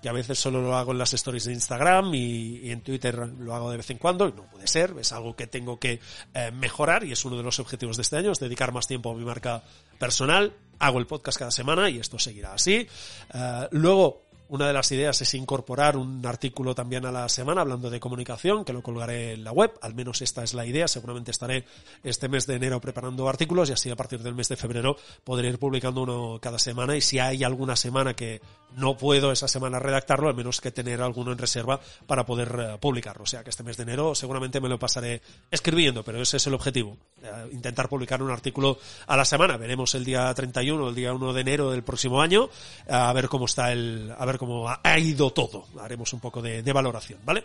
que 0.03 0.09
a 0.09 0.13
veces 0.13 0.39
solo 0.39 0.63
lo 0.63 0.77
hago 0.77 0.93
en 0.93 0.99
las 0.99 1.13
stories 1.13 1.45
de 1.45 1.53
Instagram 1.53 2.15
y, 2.15 2.71
en 2.71 2.81
Twitter 2.81 3.17
lo 3.17 3.55
hago 3.55 3.71
de 3.71 3.77
vez 3.77 3.91
en 3.91 3.99
cuando 3.99 4.29
y 4.29 4.33
no 4.33 4.45
puede 4.45 4.67
ser, 4.67 4.95
es 4.99 5.13
algo 5.13 5.37
que 5.37 5.47
tengo 5.47 5.79
que 5.79 6.01
eh, 6.35 6.51
mejorar 6.53 7.05
y 7.05 7.13
es 7.13 7.25
uno 7.25 7.37
de 7.37 7.43
los 7.43 7.59
objetivos 7.59 7.97
de 7.97 8.03
este 8.03 8.17
año, 8.17 8.33
es 8.33 8.39
dedicar 8.39 8.73
más 8.73 8.87
tiempo 8.87 9.11
a 9.11 9.15
mi 9.15 9.25
marca 9.25 9.63
personal. 9.99 10.55
Hago 10.79 10.99
el 10.99 11.07
podcast 11.07 11.39
cada 11.39 11.51
semana 11.51 11.91
y 11.91 11.99
esto 11.99 12.19
seguirá 12.19 12.55
así. 12.55 12.89
Uh, 13.35 13.67
luego, 13.73 14.30
una 14.51 14.67
de 14.67 14.73
las 14.73 14.91
ideas 14.91 15.21
es 15.23 15.35
incorporar 15.35 15.97
un 15.97 16.27
artículo 16.27 16.75
también 16.75 17.07
a 17.07 17.13
la 17.13 17.29
semana 17.29 17.61
hablando 17.61 17.89
de 17.89 18.01
comunicación, 18.01 18.65
que 18.65 18.73
lo 18.73 18.83
colgaré 18.83 19.35
en 19.35 19.45
la 19.45 19.53
web, 19.53 19.73
al 19.81 19.95
menos 19.95 20.23
esta 20.23 20.43
es 20.43 20.55
la 20.55 20.67
idea, 20.67 20.89
seguramente 20.89 21.31
estaré 21.31 21.65
este 22.03 22.29
mes 22.29 22.49
de 22.49 22.57
enero 22.57 22.81
preparando 22.81 23.29
artículos 23.29 23.71
y 23.71 23.75
así 23.75 23.91
a 23.91 23.97
partir 23.97 24.21
del 24.21 24.35
mes 24.35 24.49
de 24.49 24.57
febrero 24.57 24.97
podré 25.23 25.49
ir 25.49 25.59
publicando 25.61 26.03
uno 26.03 26.39
cada 26.43 26.59
semana 26.59 26.97
y 26.97 27.01
si 27.01 27.21
hay 27.21 27.45
alguna 27.45 27.77
semana 27.77 28.15
que 28.15 28.41
no 28.77 28.97
puedo 28.97 29.31
esa 29.31 29.47
semana 29.47 29.79
redactarlo, 29.79 30.29
al 30.29 30.35
menos 30.35 30.61
que 30.61 30.73
tener 30.73 31.01
alguno 31.01 31.33
en 31.33 31.39
reserva 31.39 31.81
para 32.07 32.27
poder 32.27 32.57
eh, 32.59 32.79
publicarlo. 32.81 33.25
O 33.25 33.27
sea 33.27 33.43
que 33.43 33.51
este 33.51 33.63
mes 33.63 33.77
de 33.77 33.85
enero 33.85 34.15
seguramente 34.15 34.61
me 34.61 34.69
lo 34.69 34.79
pasaré 34.79 35.23
escribiendo, 35.51 36.05
pero 36.05 36.21
ese 36.21 36.37
es 36.37 36.47
el 36.47 36.55
objetivo, 36.55 36.97
eh, 37.23 37.49
intentar 37.53 37.89
publicar 37.89 38.23
un 38.23 38.31
artículo 38.31 38.79
a 39.07 39.17
la 39.17 39.25
semana. 39.25 39.57
Veremos 39.57 39.95
el 39.95 40.05
día 40.05 40.33
31 40.33 40.85
o 40.85 40.89
el 40.89 40.95
día 40.95 41.13
1 41.13 41.33
de 41.33 41.41
enero 41.41 41.71
del 41.71 41.83
próximo 41.83 42.21
año, 42.21 42.49
a 42.89 43.13
ver 43.13 43.29
cómo 43.29 43.47
está 43.47 43.73
el, 43.73 44.13
a 44.17 44.25
ver 44.25 44.40
cómo 44.41 44.67
ha 44.71 44.99
ido 44.99 45.35
todo. 45.35 45.67
Haremos 45.79 46.15
un 46.15 46.21
poco 46.21 46.41
de, 46.41 46.73
valoración, 46.73 47.21
¿vale? 47.27 47.45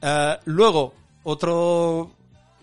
Eh, 0.00 0.36
luego, 0.44 0.94
otro 1.24 2.12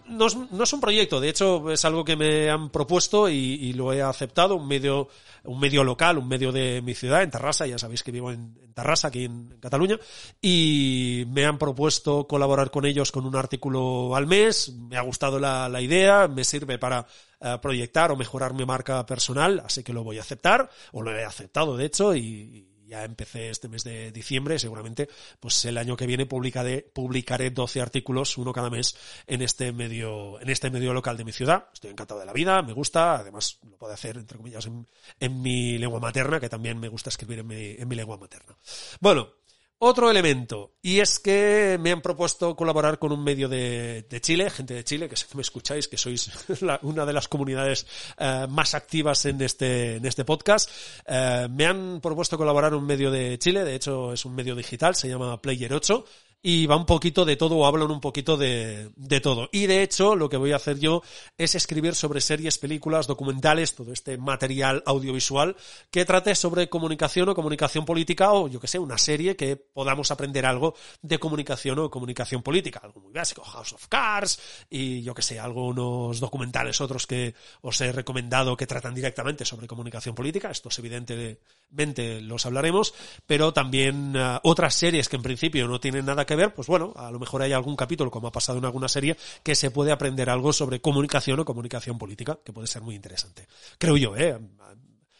no 0.08 0.28
es, 0.28 0.38
no 0.38 0.64
es, 0.64 0.72
un 0.72 0.80
proyecto, 0.80 1.20
de 1.20 1.28
hecho 1.28 1.70
es 1.70 1.84
algo 1.84 2.06
que 2.06 2.16
me 2.16 2.50
han 2.50 2.70
propuesto 2.70 3.28
y, 3.28 3.74
lo 3.74 3.92
he 3.92 4.02
aceptado, 4.02 4.56
un 4.56 4.66
medio, 4.66 5.10
un 5.44 5.60
medio 5.60 5.84
local, 5.84 6.18
un 6.18 6.30
medio 6.30 6.54
de 6.54 6.82
mi 6.84 6.96
ciudad, 6.96 7.22
en 7.22 7.32
Tarrasa, 7.32 7.68
ya 7.68 7.78
sabéis 7.78 8.02
que 8.02 8.14
vivo 8.14 8.32
en, 8.32 8.56
Tarrasa, 8.74 9.10
aquí 9.10 9.26
en, 9.26 9.58
Cataluña, 9.60 10.00
y 10.42 11.26
me 11.28 11.44
han 11.44 11.58
propuesto 11.58 12.28
colaborar 12.28 12.72
con 12.72 12.86
ellos 12.86 13.12
con 13.12 13.26
un 13.26 13.36
artículo 13.36 14.16
al 14.16 14.26
mes, 14.26 14.72
me 14.72 14.96
ha 14.96 15.02
gustado 15.02 15.38
la, 15.38 15.68
la 15.68 15.82
idea, 15.82 16.30
me 16.30 16.46
sirve 16.46 16.78
para 16.78 17.06
eh, 17.42 17.58
proyectar 17.62 18.10
o 18.10 18.16
mejorar 18.16 18.54
mi 18.54 18.66
marca 18.66 19.06
personal, 19.06 19.62
así 19.66 19.84
que 19.84 19.92
lo 19.92 20.06
voy 20.06 20.18
a 20.18 20.22
aceptar, 20.22 20.70
o 20.94 21.02
lo 21.02 21.12
he 21.12 21.26
aceptado 21.26 21.76
de 21.76 21.86
hecho, 21.86 22.16
y 22.16 22.70
ya 22.88 23.04
empecé 23.04 23.50
este 23.50 23.68
mes 23.68 23.84
de 23.84 24.12
diciembre, 24.12 24.60
seguramente, 24.60 25.10
pues 25.40 25.66
el 25.66 25.78
año 25.78 25.98
que 25.98 26.08
viene 26.08 26.26
publicaré, 26.26 26.82
publicaré 26.82 27.52
12 27.52 27.82
artículos, 27.82 28.38
uno 28.38 28.54
cada 28.54 28.70
mes, 28.70 28.96
en 29.28 29.42
este 29.42 29.72
medio, 29.72 30.40
en 30.40 30.50
este 30.50 30.70
medio 30.70 30.94
local 30.94 31.18
de 31.18 31.26
mi 31.26 31.32
ciudad. 31.32 31.68
Estoy 31.74 31.92
encantado 31.92 32.20
de 32.20 32.26
la 32.26 32.34
vida, 32.34 32.62
me 32.62 32.74
gusta, 32.74 33.16
además 33.16 33.60
lo 33.70 33.78
puedo 33.78 33.94
hacer, 33.94 34.18
entre 34.18 34.38
comillas, 34.38 34.66
en, 34.66 34.88
en 35.20 35.42
mi 35.42 35.78
lengua 35.78 36.00
materna, 36.00 36.40
que 36.40 36.50
también 36.50 36.80
me 36.80 36.88
gusta 36.88 37.10
escribir 37.10 37.40
en 37.40 37.48
mi, 37.48 37.76
en 37.78 37.88
mi 37.88 37.96
lengua 37.96 38.18
materna. 38.18 38.58
Bueno, 39.00 39.30
otro 39.78 40.10
elemento, 40.10 40.74
y 40.82 41.00
es 41.00 41.20
que 41.20 41.78
me 41.82 41.92
han 41.92 42.02
propuesto 42.02 42.56
colaborar 42.56 42.98
con 42.98 43.12
un 43.12 43.24
medio 43.24 43.50
de, 43.50 44.06
Chile, 44.22 44.50
gente 44.50 44.74
de 44.74 44.84
Chile, 44.84 45.10
que 45.10 45.18
sé 45.18 45.26
que 45.28 45.36
me 45.36 45.42
escucháis, 45.42 45.88
que 45.88 45.98
sois 45.98 46.32
una 46.84 47.06
de 47.06 47.14
las 47.14 47.28
comunidades 47.28 47.86
eh, 48.18 48.46
más 48.50 48.74
activas 48.74 49.26
en 49.26 49.42
este, 49.42 49.98
en 49.98 50.06
este 50.06 50.24
podcast. 50.24 50.70
Eh, 51.06 51.48
me 51.50 51.66
han 51.66 52.00
propuesto 52.02 52.38
colaborar 52.38 52.74
un 52.74 52.86
medio 52.86 53.12
de 53.12 53.38
Chile, 53.38 53.64
de 53.64 53.76
hecho 53.76 54.14
es 54.14 54.24
un 54.26 54.34
medio 54.36 54.56
digital, 54.56 54.96
se 54.96 55.10
llama 55.10 55.42
Player 55.42 55.74
8, 55.74 56.06
y 56.42 56.68
va 56.68 56.76
un 56.76 56.86
poquito 56.86 57.26
de 57.26 57.36
todo 57.36 57.58
o 57.58 57.66
hablan 57.66 57.92
un 57.92 58.00
poquito 58.00 58.38
de, 58.38 58.92
de 58.96 59.20
todo. 59.20 59.50
Y 59.52 59.66
de 59.68 59.82
hecho, 59.82 60.16
lo 60.16 60.30
que 60.30 60.38
voy 60.38 60.52
a 60.52 60.58
hacer 60.58 60.80
yo 60.80 61.02
es 61.38 61.56
escribir 61.56 61.96
sobre 61.96 62.22
series, 62.22 62.58
películas, 62.58 63.08
documentales, 63.08 63.76
todo 63.76 63.92
este 63.92 64.18
material 64.18 64.84
audiovisual 64.86 65.56
que 65.90 66.06
trate 66.06 66.36
sobre 66.36 66.70
comunicación 66.70 67.30
o 67.30 67.36
comunicación 67.36 67.86
política 67.86 68.32
o 68.34 68.48
yo 68.48 68.60
que 68.60 68.68
sé, 68.68 68.80
una 68.80 68.98
serie 68.98 69.36
que 69.36 69.56
podamos 69.56 70.12
aprender 70.12 70.46
algo 70.46 70.76
de 71.02 71.20
comunicación 71.20 71.80
o 71.80 71.90
comunicación 71.90 72.44
política. 72.44 72.80
Algo 72.84 73.02
muy 73.02 73.14
básico, 73.14 73.44
House 73.44 73.74
of 73.74 73.88
Cards 73.88 74.40
y 74.70 75.02
yo 75.02 75.14
que 75.14 75.22
sé, 75.22 75.40
algunos 75.40 76.20
documentales 76.20 76.80
otros 76.82 77.08
que 77.08 77.34
os 77.62 77.80
he 77.82 77.92
recomendado 77.92 78.56
que 78.56 78.68
tratan 78.68 78.94
directamente 78.94 79.46
sobre 79.46 79.68
comunicación 79.68 80.16
política. 80.16 80.52
Estos 80.52 80.78
evidentemente 80.80 82.22
los 82.22 82.46
hablaremos, 82.46 82.94
pero 83.26 83.54
también 83.54 84.16
uh, 84.16 84.40
otras 84.44 84.76
series 84.76 85.10
que 85.10 85.16
en 85.16 85.24
principio 85.24 85.68
no 85.68 85.80
tienen 85.80 86.06
nada 86.06 86.26
que 86.26 86.35
ver, 86.36 86.54
pues 86.54 86.68
bueno, 86.68 86.94
a 86.96 87.12
lo 87.12 87.20
mejor 87.20 87.42
hay 87.42 87.54
algún 87.54 87.76
capítulo, 87.76 88.12
como 88.12 88.28
ha 88.28 88.32
pasado 88.32 88.58
en 88.58 88.66
alguna 88.66 88.88
serie, 88.88 89.18
que 89.44 89.56
se 89.56 89.72
puede 89.72 89.92
aprender 89.92 90.30
algo 90.30 90.54
sobre 90.54 90.82
comunicación 90.82 91.40
o 91.40 91.46
comunicación 91.46 91.98
política, 91.98 92.40
que 92.44 92.54
puede 92.54 92.68
ser 92.68 92.82
muy 92.82 92.96
interesante. 92.96 93.48
Creo 93.78 93.98
yo, 93.98 94.16
¿eh? 94.16 94.38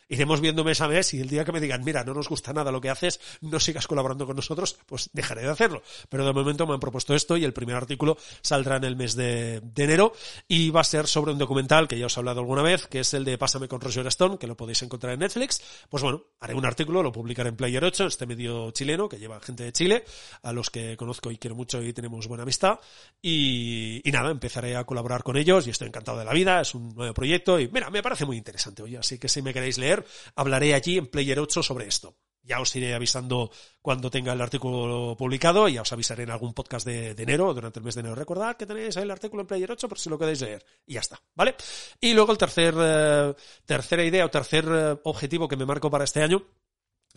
Iremos 0.08 0.42
viendo 0.42 0.64
mes 0.64 0.82
a 0.82 0.88
mes 0.88 1.14
y 1.14 1.22
el 1.22 1.30
día 1.30 1.46
que 1.46 1.52
me 1.52 1.60
digan, 1.60 1.84
mira, 1.84 2.04
no 2.04 2.14
nos 2.14 2.30
gusta 2.30 2.54
nada 2.54 2.72
lo 2.72 2.82
que 2.82 2.90
haces, 2.90 3.20
no 3.42 3.60
sigas 3.60 3.88
colaborando 3.88 4.26
con 4.26 4.36
nosotros, 4.36 4.78
pues 4.86 5.10
dejaré 5.14 5.42
de 5.44 5.50
hacerlo. 5.50 5.82
Pero 6.10 6.26
de 6.26 6.34
momento 6.34 6.68
me 6.68 6.74
han 6.74 6.80
propuesto 6.80 7.16
esto 7.16 7.38
y 7.38 7.44
el 7.44 7.54
primer 7.54 7.76
artículo 7.76 8.18
saldrá 8.42 8.78
en 8.78 8.84
el 8.84 8.96
mes 8.96 9.16
de, 9.16 9.62
enero 9.76 10.14
y 10.48 10.70
va 10.70 10.82
a 10.82 10.84
ser 10.84 11.08
sobre 11.08 11.32
un 11.32 11.38
documental 11.38 11.88
que 11.88 11.98
ya 11.98 12.06
os 12.06 12.18
he 12.18 12.20
hablado 12.20 12.40
alguna 12.40 12.62
vez, 12.62 12.88
que 12.88 13.00
es 13.00 13.14
el 13.14 13.26
de 13.26 13.38
Pásame 13.38 13.68
con 13.68 13.82
Roger 13.82 14.08
Stone, 14.08 14.38
que 14.38 14.48
lo 14.48 14.56
podéis 14.56 14.82
encontrar 14.84 15.14
en 15.14 15.20
Netflix. 15.20 15.62
Pues 15.90 16.04
bueno, 16.04 16.24
haré 16.40 16.54
un 16.54 16.66
artículo, 16.66 17.04
lo 17.04 17.12
publicaré 17.12 17.50
en 17.50 17.56
Player 17.56 17.84
8, 17.84 18.08
este 18.08 18.26
medio 18.26 18.72
chileno 18.72 19.10
que 19.10 19.18
lleva 19.18 19.40
gente 19.40 19.64
de 19.64 19.74
Chile, 19.74 20.06
a 20.44 20.54
los 20.54 20.70
que 20.70 20.98
conozco 20.98 21.32
y 21.32 21.38
quiero 21.38 21.56
mucho 21.56 21.82
y 21.82 21.94
tenemos 21.94 22.28
buena 22.28 22.44
amistad. 22.44 22.80
Y, 23.22 24.02
y 24.08 24.12
nada, 24.12 24.32
empezaré 24.32 24.76
a 24.76 24.84
colaborar 24.84 25.24
con 25.24 25.38
ellos 25.38 25.68
y 25.68 25.70
estoy 25.70 25.88
encantado 25.88 26.18
de 26.18 26.26
la 26.26 26.34
vida, 26.34 26.62
es 26.62 26.76
un 26.76 26.96
nuevo 26.96 27.14
proyecto 27.14 27.60
y 27.60 27.68
mira, 27.68 27.90
me 27.90 28.02
parece 28.02 28.26
muy 28.26 28.38
interesante 28.38 28.84
hoy, 28.84 28.96
así 28.96 29.20
que 29.20 29.28
si 29.28 29.42
me 29.42 29.54
queréis 29.54 29.78
leer, 29.78 29.95
hablaré 30.36 30.74
allí 30.74 30.98
en 30.98 31.08
Player 31.08 31.40
8 31.40 31.64
sobre 31.64 31.88
esto. 31.88 32.18
Ya 32.42 32.60
os 32.60 32.76
iré 32.76 32.94
avisando 32.94 33.50
cuando 33.82 34.12
tenga 34.12 34.34
el 34.34 34.42
artículo 34.42 35.16
publicado, 35.18 35.68
ya 35.68 35.82
os 35.82 35.92
avisaré 35.92 36.24
en 36.24 36.30
algún 36.30 36.54
podcast 36.54 36.86
de, 36.86 37.12
enero, 37.12 37.52
durante 37.54 37.80
el 37.80 37.86
mes 37.86 37.96
de 37.96 38.02
enero. 38.02 38.16
Recordad 38.16 38.56
que 38.56 38.68
tenéis 38.68 38.96
el 38.98 39.10
artículo 39.10 39.42
en 39.42 39.48
Player 39.48 39.72
8 39.72 39.90
por 39.90 39.98
si 39.98 40.12
lo 40.12 40.20
queréis 40.20 40.42
leer. 40.42 40.64
Y 40.86 40.94
ya 40.94 41.00
está, 41.00 41.20
¿vale? 41.34 41.56
Y 42.00 42.14
luego 42.14 42.32
el 42.32 42.38
tercer, 42.38 42.76
eh, 42.78 43.34
tercera 43.66 44.04
idea 44.04 44.26
o 44.26 44.30
tercer 44.30 44.66
eh, 44.70 44.98
objetivo 45.06 45.48
que 45.48 45.58
me 45.58 45.66
marco 45.66 45.90
para 45.90 46.04
este 46.04 46.22
año, 46.22 46.46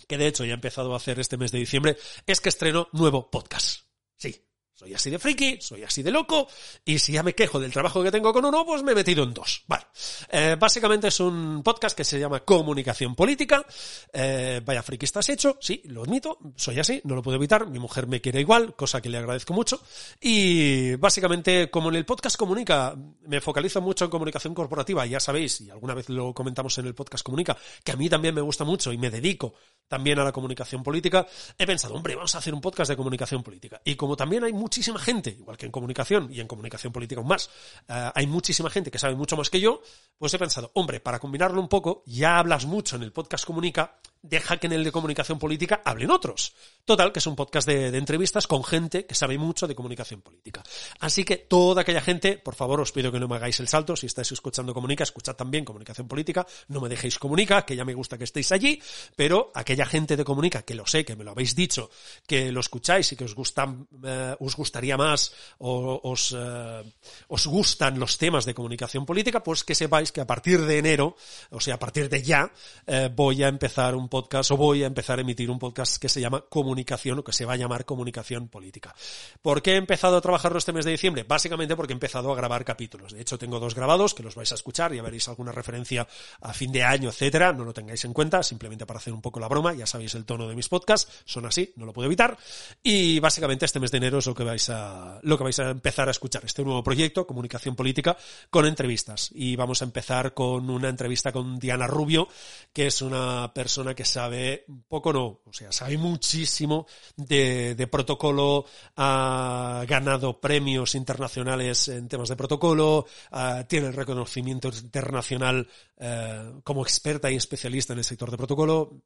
que 0.06 0.16
de 0.16 0.28
hecho 0.28 0.46
ya 0.46 0.52
he 0.52 0.54
empezado 0.54 0.94
a 0.94 0.96
hacer 0.96 1.20
este 1.20 1.36
mes 1.36 1.52
de 1.52 1.58
diciembre, 1.58 1.98
es 2.26 2.40
que 2.40 2.48
estreno 2.48 2.88
nuevo 2.92 3.30
podcast. 3.30 3.82
Sí, 4.16 4.47
soy 4.78 4.94
así 4.94 5.10
de 5.10 5.18
friki, 5.18 5.58
soy 5.60 5.82
así 5.82 6.04
de 6.04 6.12
loco, 6.12 6.46
y 6.84 7.00
si 7.00 7.10
ya 7.10 7.24
me 7.24 7.34
quejo 7.34 7.58
del 7.58 7.72
trabajo 7.72 8.00
que 8.00 8.12
tengo 8.12 8.32
con 8.32 8.44
uno, 8.44 8.64
pues 8.64 8.84
me 8.84 8.92
he 8.92 8.94
metido 8.94 9.24
en 9.24 9.34
dos. 9.34 9.64
Vale. 9.66 9.86
Eh, 10.30 10.56
básicamente 10.56 11.08
es 11.08 11.18
un 11.18 11.64
podcast 11.64 11.96
que 11.96 12.04
se 12.04 12.20
llama 12.20 12.44
Comunicación 12.44 13.16
Política. 13.16 13.66
Eh, 14.12 14.60
vaya 14.64 14.80
friki 14.84 15.04
estás 15.04 15.28
hecho, 15.30 15.58
sí, 15.60 15.82
lo 15.86 16.04
admito, 16.04 16.38
soy 16.54 16.78
así, 16.78 17.00
no 17.02 17.16
lo 17.16 17.22
puedo 17.22 17.36
evitar, 17.38 17.66
mi 17.66 17.80
mujer 17.80 18.06
me 18.06 18.20
quiere 18.20 18.40
igual, 18.40 18.76
cosa 18.76 19.02
que 19.02 19.08
le 19.08 19.18
agradezco 19.18 19.52
mucho. 19.52 19.80
Y 20.20 20.94
básicamente, 20.94 21.70
como 21.70 21.88
en 21.88 21.96
el 21.96 22.04
podcast 22.04 22.36
Comunica, 22.36 22.94
me 23.26 23.40
focalizo 23.40 23.80
mucho 23.80 24.04
en 24.04 24.12
comunicación 24.12 24.54
corporativa, 24.54 25.04
ya 25.06 25.18
sabéis, 25.18 25.60
y 25.60 25.70
alguna 25.70 25.94
vez 25.94 26.08
lo 26.08 26.32
comentamos 26.32 26.78
en 26.78 26.86
el 26.86 26.94
podcast 26.94 27.24
Comunica, 27.24 27.56
que 27.82 27.90
a 27.90 27.96
mí 27.96 28.08
también 28.08 28.32
me 28.32 28.42
gusta 28.42 28.62
mucho 28.62 28.92
y 28.92 28.98
me 28.98 29.10
dedico 29.10 29.54
también 29.88 30.18
a 30.18 30.24
la 30.24 30.32
comunicación 30.32 30.82
política, 30.82 31.26
he 31.56 31.66
pensado, 31.66 31.94
hombre, 31.94 32.14
vamos 32.14 32.34
a 32.34 32.38
hacer 32.38 32.54
un 32.54 32.60
podcast 32.60 32.90
de 32.90 32.96
comunicación 32.96 33.42
política. 33.42 33.80
Y 33.84 33.96
como 33.96 34.16
también 34.16 34.44
hay 34.44 34.52
muchísima 34.52 34.98
gente, 34.98 35.30
igual 35.30 35.56
que 35.56 35.66
en 35.66 35.72
comunicación 35.72 36.28
y 36.32 36.40
en 36.40 36.46
comunicación 36.46 36.92
política 36.92 37.20
aún 37.20 37.28
más, 37.28 37.50
eh, 37.88 38.10
hay 38.14 38.26
muchísima 38.26 38.70
gente 38.70 38.90
que 38.90 38.98
sabe 38.98 39.14
mucho 39.14 39.36
más 39.36 39.50
que 39.50 39.60
yo, 39.60 39.80
pues 40.18 40.32
he 40.34 40.38
pensado, 40.38 40.70
hombre, 40.74 41.00
para 41.00 41.18
combinarlo 41.18 41.60
un 41.60 41.68
poco, 41.68 42.02
ya 42.06 42.38
hablas 42.38 42.66
mucho 42.66 42.96
en 42.96 43.02
el 43.02 43.12
podcast 43.12 43.44
Comunica, 43.44 43.98
deja 44.22 44.56
que 44.56 44.66
en 44.66 44.72
el 44.72 44.84
de 44.84 44.92
comunicación 44.92 45.38
política 45.38 45.82
hablen 45.84 46.10
otros. 46.10 46.54
Total, 46.84 47.12
que 47.12 47.18
es 47.18 47.26
un 47.26 47.36
podcast 47.36 47.68
de, 47.68 47.96
entrevistas 47.96 48.46
con 48.46 48.64
gente 48.64 49.06
que 49.06 49.14
sabe 49.14 49.38
mucho 49.38 49.66
de 49.66 49.74
comunicación 49.74 50.22
política. 50.22 50.62
Así 51.00 51.24
que 51.24 51.36
toda 51.36 51.82
aquella 51.82 52.00
gente, 52.00 52.38
por 52.38 52.54
favor, 52.54 52.80
os 52.80 52.92
pido 52.92 53.12
que 53.12 53.20
no 53.20 53.28
me 53.28 53.36
hagáis 53.36 53.60
el 53.60 53.68
salto. 53.68 53.96
Si 53.96 54.06
estáis 54.06 54.32
escuchando 54.32 54.74
Comunica, 54.74 55.04
escuchad 55.04 55.34
también 55.34 55.64
comunicación 55.64 56.08
política. 56.08 56.46
No 56.68 56.80
me 56.80 56.88
dejéis 56.88 57.18
Comunica, 57.18 57.64
que 57.64 57.76
ya 57.76 57.84
me 57.84 57.94
gusta 57.94 58.16
que 58.16 58.24
estéis 58.24 58.50
allí. 58.52 58.80
Pero 59.16 59.52
aquella 59.54 59.77
gente 59.86 60.16
de 60.16 60.24
Comunica, 60.24 60.62
que 60.62 60.74
lo 60.74 60.86
sé, 60.86 61.04
que 61.04 61.16
me 61.16 61.24
lo 61.24 61.32
habéis 61.32 61.54
dicho, 61.54 61.90
que 62.26 62.52
lo 62.52 62.60
escucháis 62.60 63.12
y 63.12 63.16
que 63.16 63.24
os 63.24 63.34
gustan, 63.34 63.86
eh, 64.04 64.36
os 64.40 64.56
gustaría 64.56 64.96
más 64.96 65.32
o 65.58 66.00
os, 66.02 66.34
eh, 66.36 66.82
os 67.28 67.46
gustan 67.46 67.98
los 67.98 68.18
temas 68.18 68.44
de 68.44 68.54
comunicación 68.54 69.06
política, 69.06 69.42
pues 69.42 69.64
que 69.64 69.74
sepáis 69.74 70.12
que 70.12 70.20
a 70.20 70.26
partir 70.26 70.60
de 70.64 70.78
enero, 70.78 71.16
o 71.50 71.60
sea, 71.60 71.74
a 71.74 71.78
partir 71.78 72.08
de 72.08 72.22
ya, 72.22 72.50
eh, 72.86 73.10
voy 73.14 73.42
a 73.42 73.48
empezar 73.48 73.94
un 73.94 74.08
podcast 74.08 74.50
o 74.50 74.56
voy 74.56 74.82
a 74.82 74.86
empezar 74.86 75.18
a 75.18 75.22
emitir 75.22 75.50
un 75.50 75.58
podcast 75.58 76.00
que 76.00 76.08
se 76.08 76.20
llama 76.20 76.44
Comunicación 76.48 77.18
o 77.18 77.24
que 77.24 77.32
se 77.32 77.44
va 77.44 77.54
a 77.54 77.56
llamar 77.56 77.84
Comunicación 77.84 78.48
Política. 78.48 78.94
¿Por 79.42 79.62
qué 79.62 79.72
he 79.72 79.76
empezado 79.76 80.16
a 80.16 80.20
trabajarlo 80.20 80.58
este 80.58 80.72
mes 80.72 80.84
de 80.84 80.92
diciembre? 80.92 81.24
Básicamente 81.24 81.76
porque 81.76 81.92
he 81.92 81.94
empezado 81.94 82.32
a 82.32 82.36
grabar 82.36 82.64
capítulos. 82.64 83.12
De 83.12 83.20
hecho, 83.20 83.38
tengo 83.38 83.60
dos 83.60 83.74
grabados 83.74 84.14
que 84.14 84.22
los 84.22 84.34
vais 84.34 84.50
a 84.52 84.54
escuchar, 84.54 84.94
y 84.94 85.00
veréis 85.00 85.28
alguna 85.28 85.52
referencia 85.52 86.06
a 86.40 86.52
fin 86.52 86.72
de 86.72 86.82
año, 86.82 87.08
etcétera. 87.08 87.52
No 87.52 87.64
lo 87.64 87.72
tengáis 87.72 88.04
en 88.04 88.12
cuenta, 88.12 88.42
simplemente 88.42 88.86
para 88.86 88.98
hacer 88.98 89.12
un 89.12 89.22
poco 89.22 89.40
la 89.40 89.48
broma. 89.48 89.67
Ya 89.74 89.86
sabéis 89.86 90.14
el 90.14 90.24
tono 90.24 90.48
de 90.48 90.54
mis 90.54 90.68
podcasts, 90.68 91.22
son 91.24 91.46
así, 91.46 91.72
no 91.76 91.86
lo 91.86 91.92
puedo 91.92 92.06
evitar. 92.06 92.36
Y 92.82 93.20
básicamente 93.20 93.64
este 93.64 93.80
mes 93.80 93.90
de 93.90 93.98
enero 93.98 94.18
es 94.18 94.26
lo 94.26 94.34
que 94.34 94.44
vais 94.44 94.68
a, 94.70 95.18
lo 95.22 95.38
que 95.38 95.44
vais 95.44 95.58
a 95.58 95.70
empezar 95.70 96.08
a 96.08 96.10
escuchar. 96.10 96.44
Este 96.44 96.64
nuevo 96.64 96.82
proyecto, 96.82 97.26
Comunicación 97.26 97.76
Política, 97.76 98.16
con 98.50 98.66
entrevistas. 98.66 99.30
Y 99.34 99.56
vamos 99.56 99.82
a 99.82 99.84
empezar 99.84 100.34
con 100.34 100.70
una 100.70 100.88
entrevista 100.88 101.32
con 101.32 101.58
Diana 101.58 101.86
Rubio, 101.86 102.28
que 102.72 102.86
es 102.86 103.02
una 103.02 103.52
persona 103.54 103.94
que 103.94 104.04
sabe, 104.04 104.64
poco 104.88 105.12
no, 105.12 105.40
o 105.44 105.52
sea, 105.52 105.72
sabe 105.72 105.98
muchísimo 105.98 106.86
de, 107.16 107.88
protocolo, 107.90 108.64
ha 108.96 109.84
ganado 109.86 110.40
premios 110.40 110.94
internacionales 110.94 111.88
en 111.88 112.08
temas 112.08 112.28
de 112.28 112.36
protocolo, 112.36 113.06
uh, 113.32 113.64
tiene 113.66 113.88
el 113.88 113.94
reconocimiento 113.94 114.68
internacional 114.68 115.66
uh, 115.96 116.60
como 116.62 116.82
experta 116.82 117.30
y 117.30 117.36
especialista 117.36 117.92
en 117.92 118.00
el 118.00 118.04
sector 118.04 118.30
de 118.30 118.36
protocolo. 118.36 119.02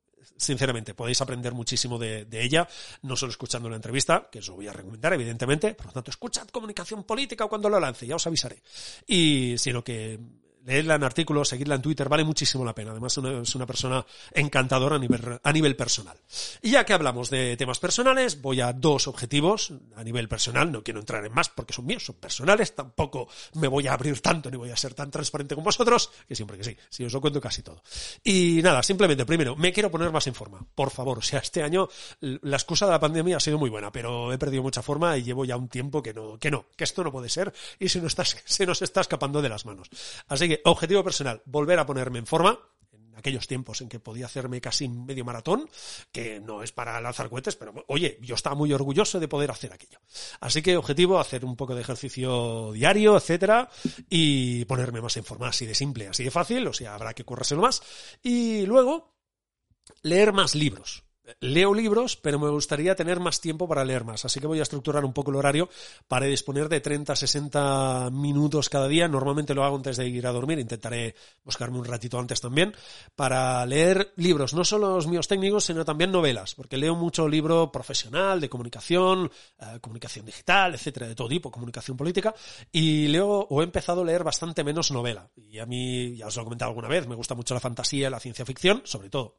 Sinceramente, 0.53 0.95
podéis 0.95 1.21
aprender 1.21 1.55
muchísimo 1.55 1.99
de, 1.99 2.27
ella, 2.31 2.69
no 3.03 3.17
solo 3.17 3.31
escuchando 3.31 3.69
la 3.71 3.77
entrevista, 3.77 4.29
que 4.31 4.41
os 4.41 4.49
lo 4.49 4.55
voy 4.57 4.69
a 4.69 4.73
recomendar, 4.73 5.13
evidentemente, 5.15 5.75
por 5.75 5.87
lo 5.87 5.93
tanto, 5.93 6.11
escuchad 6.11 6.49
comunicación 6.49 7.05
política 7.05 7.47
cuando 7.47 7.69
lo 7.69 7.81
lance, 7.81 8.07
ya 8.07 8.17
os 8.17 8.27
avisaré. 8.27 8.63
Y 9.07 9.55
sino 9.57 9.83
que 9.83 10.19
leerla 10.65 10.95
en 10.95 11.05
artículos, 11.05 11.49
seguirla 11.49 11.75
en 11.77 11.83
Twitter, 11.83 12.09
vale 12.09 12.25
muchísimo 12.25 12.65
la 12.65 12.75
pena. 12.75 12.93
Además, 12.93 13.19
es 13.19 13.55
una 13.55 13.67
persona 13.67 14.05
encantadora 14.33 14.97
a 14.97 14.99
nivel, 14.99 15.41
a 15.43 15.53
nivel 15.53 15.77
personal. 15.77 16.17
Y 16.61 16.73
ya 16.73 16.85
que 16.85 16.93
hablamos 16.93 17.31
de 17.31 17.57
temas 17.57 17.79
personales, 17.79 18.41
voy 18.41 18.61
a 18.61 18.73
dos 18.73 19.09
objetivos 19.09 19.73
a 19.97 20.05
nivel 20.05 20.29
personal. 20.29 20.71
No 20.71 20.83
quiero 20.83 21.01
entrar 21.01 21.25
en 21.25 21.33
más 21.33 21.49
porque 21.49 21.73
son 21.73 21.87
míos, 21.87 22.05
son 22.05 22.17
personales. 22.17 22.75
Tampoco 22.75 23.29
me 23.55 23.69
voy 23.69 23.87
a 23.87 23.95
abrir 23.95 24.21
tanto 24.21 24.51
ni 24.51 24.57
voy 24.57 24.71
a 24.71 24.77
ser 24.77 24.95
tan 24.95 25.11
transparente 25.11 25.55
con 25.55 25.65
vosotros, 25.65 26.11
que 26.29 26.35
siempre 26.35 26.57
que 26.57 26.65
sí, 26.65 26.77
si 26.91 27.05
os 27.05 27.13
lo 27.13 27.21
cuento 27.21 27.41
casi 27.41 27.63
todo. 27.63 27.83
Y 28.23 28.61
nada, 28.63 28.83
simplemente, 28.83 29.25
primero, 29.25 29.57
me 29.57 29.73
quiero 29.73 29.91
poner 29.91 30.11
más 30.11 30.27
en 30.27 30.35
forma. 30.35 30.65
Por 30.75 30.91
favor, 30.91 31.19
o 31.19 31.23
sea, 31.23 31.41
este 31.41 31.63
año 31.63 31.89
la 32.21 32.57
excusa 32.57 32.87
de 32.87 32.93
la 32.93 33.01
pandemia 33.01 33.37
ha 33.37 33.41
sido 33.41 33.59
muy 33.59 33.71
buena, 33.71 33.91
pero 33.91 34.33
he 34.33 34.39
perdido 34.39 34.63
mucha 34.63 34.83
forma 34.83 35.17
y 35.17 35.23
llevo 35.23 35.45
ya 35.45 35.57
un 35.57 35.69
tiempo 35.69 36.03
que 36.03 36.15
no, 36.15 36.39
que 36.39 36.51
no, 36.51 36.67
que 36.77 36.85
esto 36.85 37.03
no 37.03 37.13
puede 37.13 37.29
ser 37.29 37.53
y 37.79 37.89
se 37.89 38.01
nos 38.01 38.13
está, 38.13 38.25
se 38.45 38.67
nos 38.67 38.83
está 38.83 39.01
escapando 39.01 39.43
de 39.43 39.49
las 39.49 39.67
manos. 39.67 39.89
Así 40.29 40.49
que 40.49 40.52
objetivo 40.65 41.05
personal, 41.05 41.43
volver 41.47 41.79
a 41.79 41.87
ponerme 41.87 42.19
en 42.19 42.27
forma, 42.27 42.59
en 42.93 43.15
aquellos 43.17 43.47
tiempos 43.47 43.81
en 43.81 43.89
que 43.89 44.01
podía 44.01 44.27
hacerme 44.27 44.61
casi 44.61 44.89
medio 44.89 45.25
maratón, 45.25 45.69
que 46.11 46.41
no 46.41 46.63
es 46.63 46.73
para 46.73 47.01
lanzar 47.01 47.29
cohetes, 47.29 47.57
pero 47.57 47.73
oye, 47.89 48.19
yo 48.23 48.35
estaba 48.35 48.57
muy 48.57 48.73
orgulloso 48.73 49.21
de 49.21 49.29
poder 49.29 49.51
hacer 49.51 49.73
aquello. 49.73 50.01
Así 50.41 50.63
que 50.63 50.77
objetivo, 50.77 51.19
hacer 51.19 51.45
un 51.45 51.57
poco 51.57 51.75
de 51.75 51.83
ejercicio 51.83 52.73
diario, 52.73 53.17
etcétera, 53.17 53.69
y 54.09 54.65
ponerme 54.65 55.01
más 55.01 55.17
en 55.17 55.25
forma, 55.25 55.49
así 55.49 55.67
de 55.67 55.75
simple, 55.75 56.09
así 56.09 56.25
de 56.25 56.31
fácil, 56.31 56.67
o 56.67 56.73
sea, 56.73 56.95
habrá 56.95 57.15
que 57.15 57.25
currárselo 57.25 57.63
más. 57.63 57.83
Y 58.23 58.67
luego, 58.67 59.15
leer 60.03 60.33
más 60.33 60.55
libros 60.55 61.05
leo 61.41 61.75
libros, 61.75 62.17
pero 62.17 62.39
me 62.39 62.49
gustaría 62.49 62.95
tener 62.95 63.21
más 63.21 63.41
tiempo 63.41 63.69
para 63.69 63.85
leer 63.85 64.05
más. 64.05 64.25
Así 64.25 64.41
que 64.41 64.47
voy 64.47 64.61
a 64.61 64.63
estructurar 64.63 65.05
un 65.05 65.13
poco 65.13 65.31
el 65.31 65.37
horario 65.37 65.69
para 66.09 66.27
disponer 66.27 66.69
de 66.69 66.81
30, 66.81 67.17
60 67.17 68.11
minutos 68.13 68.69
cada 68.69 68.89
día. 68.89 69.09
Normalmente 69.09 69.55
lo 69.55 69.65
hago 69.65 69.77
antes 69.77 69.97
de 69.97 70.09
ir 70.09 70.27
a 70.27 70.33
dormir. 70.33 70.59
Intentaré 70.59 71.15
buscarme 71.45 71.79
un 71.79 71.85
ratito 71.85 72.19
antes 72.19 72.41
también 72.41 72.75
para 73.17 73.65
leer 73.67 74.13
libros, 74.17 74.55
no 74.55 74.65
solo 74.65 74.95
los 74.95 75.07
míos 75.07 75.29
técnicos, 75.29 75.65
sino 75.65 75.85
también 75.85 76.11
novelas, 76.13 76.55
porque 76.55 76.77
leo 76.77 76.95
mucho 76.95 77.29
libro 77.29 77.71
profesional, 77.71 78.41
de 78.41 78.49
comunicación, 78.49 79.31
eh, 79.59 79.79
comunicación 79.81 80.27
digital, 80.27 80.75
etcétera, 80.75 81.09
de 81.09 81.15
todo 81.15 81.29
tipo, 81.29 81.51
comunicación 81.51 81.97
política. 81.97 82.35
Y 82.71 83.09
leo 83.09 83.47
o 83.49 83.61
he 83.61 83.65
empezado 83.65 84.03
a 84.03 84.05
leer 84.05 84.25
bastante 84.25 84.65
menos 84.65 84.91
novela. 84.91 85.31
Y 85.37 85.59
a 85.59 85.67
mí, 85.67 86.17
ya 86.17 86.27
os 86.27 86.37
lo 86.37 86.43
he 86.43 86.45
comentado 86.45 86.71
alguna 86.71 86.89
vez, 86.89 87.07
me 87.07 87.15
gusta 87.15 87.35
mucho 87.35 87.55
la 87.55 87.61
fantasía, 87.61 88.11
la 88.11 88.21
ciencia 88.21 88.45
ficción, 88.45 88.83
sobre 88.85 89.11
todo 89.11 89.39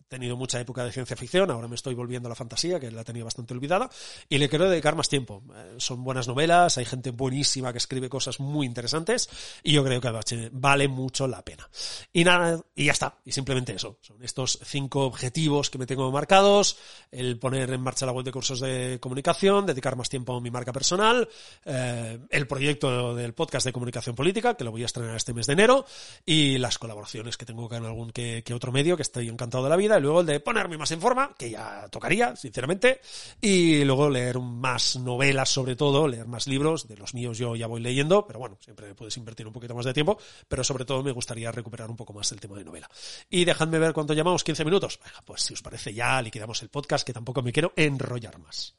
He 0.00 0.16
tenido 0.16 0.36
mucha 0.36 0.60
época 0.60 0.84
de 0.84 0.92
ciencia 0.92 1.16
ficción, 1.16 1.50
ahora 1.50 1.68
me 1.68 1.74
estoy 1.74 1.94
volviendo 1.94 2.28
a 2.28 2.30
la 2.30 2.34
fantasía, 2.34 2.78
que 2.78 2.90
la 2.90 3.02
tenía 3.02 3.24
bastante 3.24 3.54
olvidada, 3.54 3.88
y 4.28 4.36
le 4.36 4.50
quiero 4.50 4.68
dedicar 4.68 4.94
más 4.94 5.08
tiempo. 5.08 5.42
Eh, 5.54 5.76
son 5.78 6.04
buenas 6.04 6.28
novelas, 6.28 6.76
hay 6.76 6.84
gente 6.84 7.12
buenísima 7.12 7.72
que 7.72 7.78
escribe 7.78 8.10
cosas 8.10 8.38
muy 8.38 8.66
interesantes, 8.66 9.30
y 9.62 9.72
yo 9.72 9.82
creo 9.82 10.02
que 10.02 10.50
vale 10.52 10.88
mucho 10.88 11.26
la 11.26 11.42
pena. 11.42 11.66
Y 12.12 12.24
nada, 12.24 12.60
y 12.74 12.84
ya 12.84 12.92
está, 12.92 13.16
y 13.24 13.32
simplemente 13.32 13.72
eso. 13.72 13.96
Son 14.02 14.22
estos 14.22 14.58
cinco 14.62 15.06
objetivos 15.06 15.70
que 15.70 15.78
me 15.78 15.86
tengo 15.86 16.12
marcados, 16.12 16.76
el 17.10 17.38
poner 17.38 17.70
en 17.70 17.80
marcha 17.80 18.04
la 18.04 18.12
web 18.12 18.26
de 18.26 18.32
cursos 18.32 18.60
de 18.60 18.98
comunicación, 19.00 19.64
dedicar 19.64 19.96
más 19.96 20.10
tiempo 20.10 20.36
a 20.36 20.42
mi 20.42 20.50
marca 20.50 20.74
personal, 20.74 21.26
eh, 21.64 22.18
el 22.28 22.46
proyecto 22.46 23.14
del 23.14 23.32
podcast 23.32 23.64
de 23.64 23.72
comunicación 23.72 24.14
política, 24.14 24.58
que 24.58 24.64
lo 24.64 24.72
voy 24.72 24.82
a 24.82 24.86
estrenar 24.86 25.16
este 25.16 25.32
mes 25.32 25.46
de 25.46 25.54
enero, 25.54 25.86
y 26.26 26.58
las 26.58 26.76
colaboraciones 26.76 27.38
que 27.38 27.46
tengo 27.46 27.66
con 27.66 27.82
algún 27.86 28.10
que 28.10 28.44
otro 28.52 28.72
medio, 28.72 28.94
que 28.94 29.02
estoy 29.02 29.30
encantado 29.30 29.61
de 29.62 29.70
la 29.70 29.76
vida, 29.76 29.98
y 29.98 30.00
luego 30.00 30.20
el 30.20 30.26
de 30.26 30.40
ponerme 30.40 30.78
más 30.78 30.90
en 30.90 31.00
forma, 31.00 31.34
que 31.36 31.50
ya 31.50 31.88
tocaría, 31.90 32.36
sinceramente, 32.36 33.00
y 33.40 33.84
luego 33.84 34.08
leer 34.10 34.38
más 34.38 34.96
novelas 34.96 35.48
sobre 35.48 35.76
todo, 35.76 36.08
leer 36.08 36.26
más 36.26 36.46
libros, 36.46 36.88
de 36.88 36.96
los 36.96 37.14
míos 37.14 37.38
yo 37.38 37.56
ya 37.56 37.66
voy 37.66 37.80
leyendo, 37.80 38.26
pero 38.26 38.38
bueno, 38.38 38.58
siempre 38.60 38.94
puedes 38.94 39.16
invertir 39.16 39.46
un 39.46 39.52
poquito 39.52 39.74
más 39.74 39.84
de 39.84 39.92
tiempo, 39.92 40.18
pero 40.48 40.64
sobre 40.64 40.84
todo 40.84 41.02
me 41.02 41.12
gustaría 41.12 41.50
recuperar 41.52 41.90
un 41.90 41.96
poco 41.96 42.12
más 42.12 42.30
el 42.32 42.40
tema 42.40 42.56
de 42.56 42.64
novela. 42.64 42.88
Y 43.30 43.44
dejadme 43.44 43.78
ver 43.78 43.92
cuánto 43.92 44.14
llamamos, 44.14 44.44
15 44.44 44.64
minutos. 44.64 45.00
pues 45.24 45.42
si 45.42 45.54
os 45.54 45.62
parece 45.62 45.92
ya 45.92 46.20
liquidamos 46.22 46.62
el 46.62 46.68
podcast, 46.68 47.06
que 47.06 47.12
tampoco 47.12 47.42
me 47.42 47.52
quiero 47.52 47.72
enrollar 47.76 48.38
más. 48.38 48.76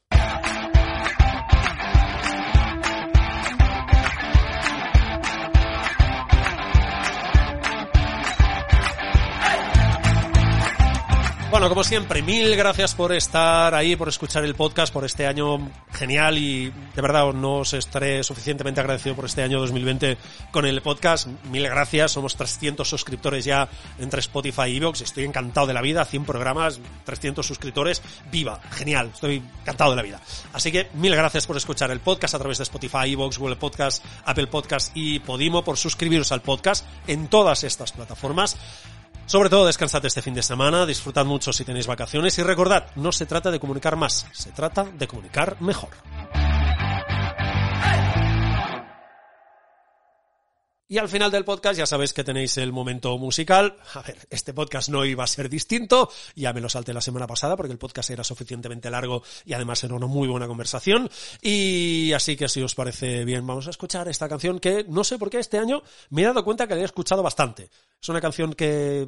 Bueno, 11.54 11.70
como 11.70 11.84
siempre, 11.84 12.24
mil 12.24 12.56
gracias 12.56 12.96
por 12.96 13.12
estar 13.12 13.76
ahí, 13.76 13.96
por 13.96 14.10
escuchar 14.10 14.44
el 14.44 14.56
podcast, 14.56 14.92
por 14.92 15.06
este 15.06 15.28
año 15.28 15.70
genial 15.92 16.36
y 16.40 16.72
de 16.72 17.02
verdad 17.04 17.32
no 17.32 17.58
os 17.58 17.74
estaré 17.74 18.24
suficientemente 18.24 18.82
agradecido 18.82 19.16
por 19.16 19.26
este 19.26 19.44
año 19.44 19.60
2020 19.60 20.18
con 20.50 20.66
el 20.66 20.82
podcast. 20.82 21.28
Mil 21.52 21.62
gracias, 21.66 22.14
somos 22.14 22.36
300 22.38 22.90
suscriptores 22.90 23.46
ya 23.46 23.70
entre 24.00 24.22
Spotify 24.22 24.64
y 24.70 24.78
Evox. 24.78 25.02
Estoy 25.02 25.26
encantado 25.26 25.68
de 25.68 25.76
la 25.76 25.84
vida, 25.84 26.04
100 26.06 26.26
programas, 26.26 26.80
300 27.06 27.46
suscriptores, 27.46 28.02
viva, 28.32 28.60
genial, 28.72 29.12
estoy 29.14 29.44
encantado 29.62 29.92
de 29.92 29.98
la 29.98 30.02
vida. 30.02 30.20
Así 30.54 30.72
que 30.72 30.90
mil 30.96 31.16
gracias 31.16 31.46
por 31.46 31.56
escuchar 31.56 31.92
el 31.92 32.00
podcast 32.00 32.34
a 32.34 32.40
través 32.40 32.58
de 32.58 32.64
Spotify, 32.64 33.14
Evox, 33.14 33.38
Google 33.38 33.58
Podcast, 33.58 34.04
Apple 34.26 34.48
Podcast 34.48 34.92
y 34.96 35.20
Podimo, 35.20 35.64
por 35.64 35.78
suscribiros 35.78 36.32
al 36.32 36.42
podcast 36.42 36.84
en 37.06 37.28
todas 37.28 37.64
estas 37.64 37.92
plataformas. 37.92 38.58
Sobre 39.26 39.50
todo 39.50 39.66
descansad 39.66 40.06
este 40.06 40.22
fin 40.22 40.34
de 40.34 40.44
semana, 40.44 40.86
disfrutad 40.86 41.26
mucho 41.26 41.54
si 41.54 41.64
tenéis 41.64 41.88
vacaciones 41.88 42.38
y 42.38 42.44
recordad, 42.44 42.88
no 42.96 43.12
se 43.12 43.26
trata 43.26 43.52
de 43.52 43.60
comunicar 43.60 43.96
más, 43.96 44.28
se 44.32 44.52
trata 44.52 44.84
de 44.84 45.08
comunicar 45.08 45.62
mejor. 45.62 45.90
Y 50.88 50.98
al 50.98 51.08
final 51.08 51.32
del 51.32 51.46
podcast 51.46 51.80
ya 51.80 51.86
sabéis 51.86 52.14
que 52.14 52.26
tenéis 52.26 52.58
el 52.58 52.74
momento 52.74 53.18
musical. 53.18 53.78
A 53.94 54.02
ver, 54.02 54.18
este 54.30 54.54
podcast 54.54 54.90
no 54.90 55.06
iba 55.06 55.24
a 55.24 55.28
ser 55.28 55.50
distinto, 55.50 56.12
ya 56.36 56.52
me 56.52 56.60
lo 56.60 56.68
salté 56.68 56.94
la 56.94 57.00
semana 57.00 57.26
pasada 57.26 57.56
porque 57.56 57.72
el 57.72 57.78
podcast 57.78 58.10
era 58.10 58.24
suficientemente 58.24 58.90
largo 58.90 59.24
y 59.46 59.54
además 59.54 59.84
era 59.84 59.96
una 59.96 60.08
muy 60.08 60.28
buena 60.28 60.46
conversación. 60.46 61.10
Y 61.42 62.12
así 62.12 62.36
que 62.36 62.50
si 62.50 62.62
os 62.62 62.76
parece 62.76 63.24
bien, 63.24 63.48
vamos 63.48 63.68
a 63.68 63.70
escuchar 63.70 64.10
esta 64.10 64.28
canción 64.28 64.60
que 64.60 64.84
no 64.88 65.06
sé 65.06 65.18
por 65.18 65.30
qué 65.30 65.40
este 65.40 65.58
año 65.58 65.84
me 66.10 66.22
he 66.22 66.26
dado 66.26 66.44
cuenta 66.44 66.68
que 66.68 66.76
la 66.76 66.82
he 66.82 66.86
escuchado 66.86 67.24
bastante. 67.24 67.70
Es 68.02 68.10
una 68.10 68.20
canción 68.20 68.54
que 68.54 69.08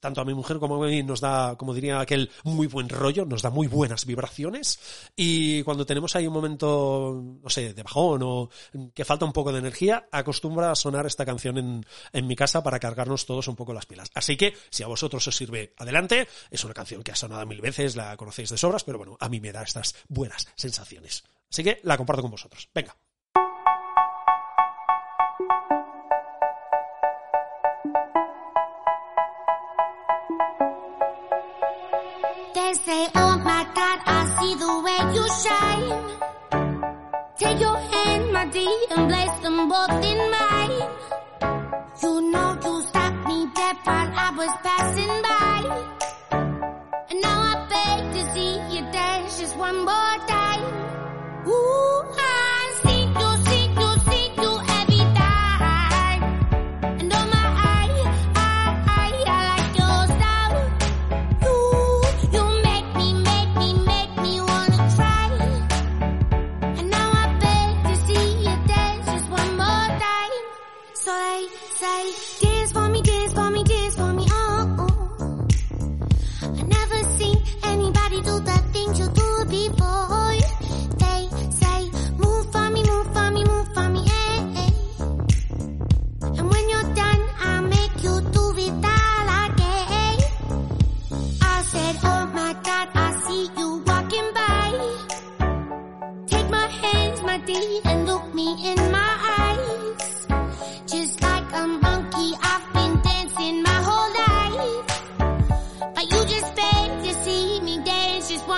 tanto 0.00 0.20
a 0.20 0.24
mi 0.24 0.34
mujer 0.34 0.58
como 0.58 0.82
a 0.82 0.86
mí 0.86 1.02
nos 1.02 1.20
da, 1.20 1.56
como 1.56 1.74
diría 1.74 2.00
aquel, 2.00 2.30
muy 2.44 2.66
buen 2.66 2.88
rollo, 2.88 3.24
nos 3.24 3.42
da 3.42 3.50
muy 3.50 3.66
buenas 3.66 4.06
vibraciones 4.06 4.78
y 5.16 5.62
cuando 5.62 5.86
tenemos 5.86 6.14
ahí 6.16 6.26
un 6.26 6.32
momento, 6.32 7.22
no 7.42 7.50
sé, 7.50 7.72
de 7.72 7.82
bajón 7.82 8.20
o 8.22 8.50
que 8.94 9.04
falta 9.04 9.24
un 9.24 9.32
poco 9.32 9.52
de 9.52 9.58
energía, 9.58 10.08
acostumbra 10.10 10.70
a 10.70 10.74
sonar 10.74 11.06
esta 11.06 11.24
canción 11.24 11.58
en, 11.58 11.86
en 12.12 12.26
mi 12.26 12.36
casa 12.36 12.62
para 12.62 12.78
cargarnos 12.78 13.26
todos 13.26 13.48
un 13.48 13.56
poco 13.56 13.72
las 13.72 13.86
pilas. 13.86 14.10
Así 14.14 14.36
que, 14.36 14.54
si 14.70 14.82
a 14.82 14.86
vosotros 14.86 15.26
os 15.26 15.36
sirve, 15.36 15.74
adelante. 15.78 16.28
Es 16.50 16.64
una 16.64 16.74
canción 16.74 17.02
que 17.02 17.12
ha 17.12 17.16
sonado 17.16 17.46
mil 17.46 17.60
veces, 17.60 17.96
la 17.96 18.16
conocéis 18.16 18.50
de 18.50 18.58
sobras, 18.58 18.84
pero 18.84 18.98
bueno, 18.98 19.16
a 19.20 19.28
mí 19.28 19.40
me 19.40 19.52
da 19.52 19.62
estas 19.62 19.94
buenas 20.08 20.46
sensaciones. 20.54 21.24
Así 21.50 21.62
que 21.62 21.80
la 21.82 21.96
comparto 21.96 22.22
con 22.22 22.30
vosotros. 22.30 22.68
Venga. 22.74 22.96
You 35.14 35.26
shine. 35.42 35.90
Take 37.36 37.60
your 37.60 37.76
hand, 37.76 38.32
my 38.32 38.44
dear, 38.46 38.78
and 38.90 39.08
place 39.10 39.36
them 39.42 39.68
both 39.68 40.04
in 40.10 40.18
mine. 40.36 40.80
You 42.02 42.12
know 42.32 42.58
you 42.64 42.82
stopped 42.82 43.26
me 43.28 43.38
dead 43.54 43.76
while 43.84 44.12
I 44.26 44.28
was 44.36 44.52
passing 44.62 45.22
by. 45.22 45.51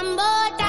number 0.04 0.63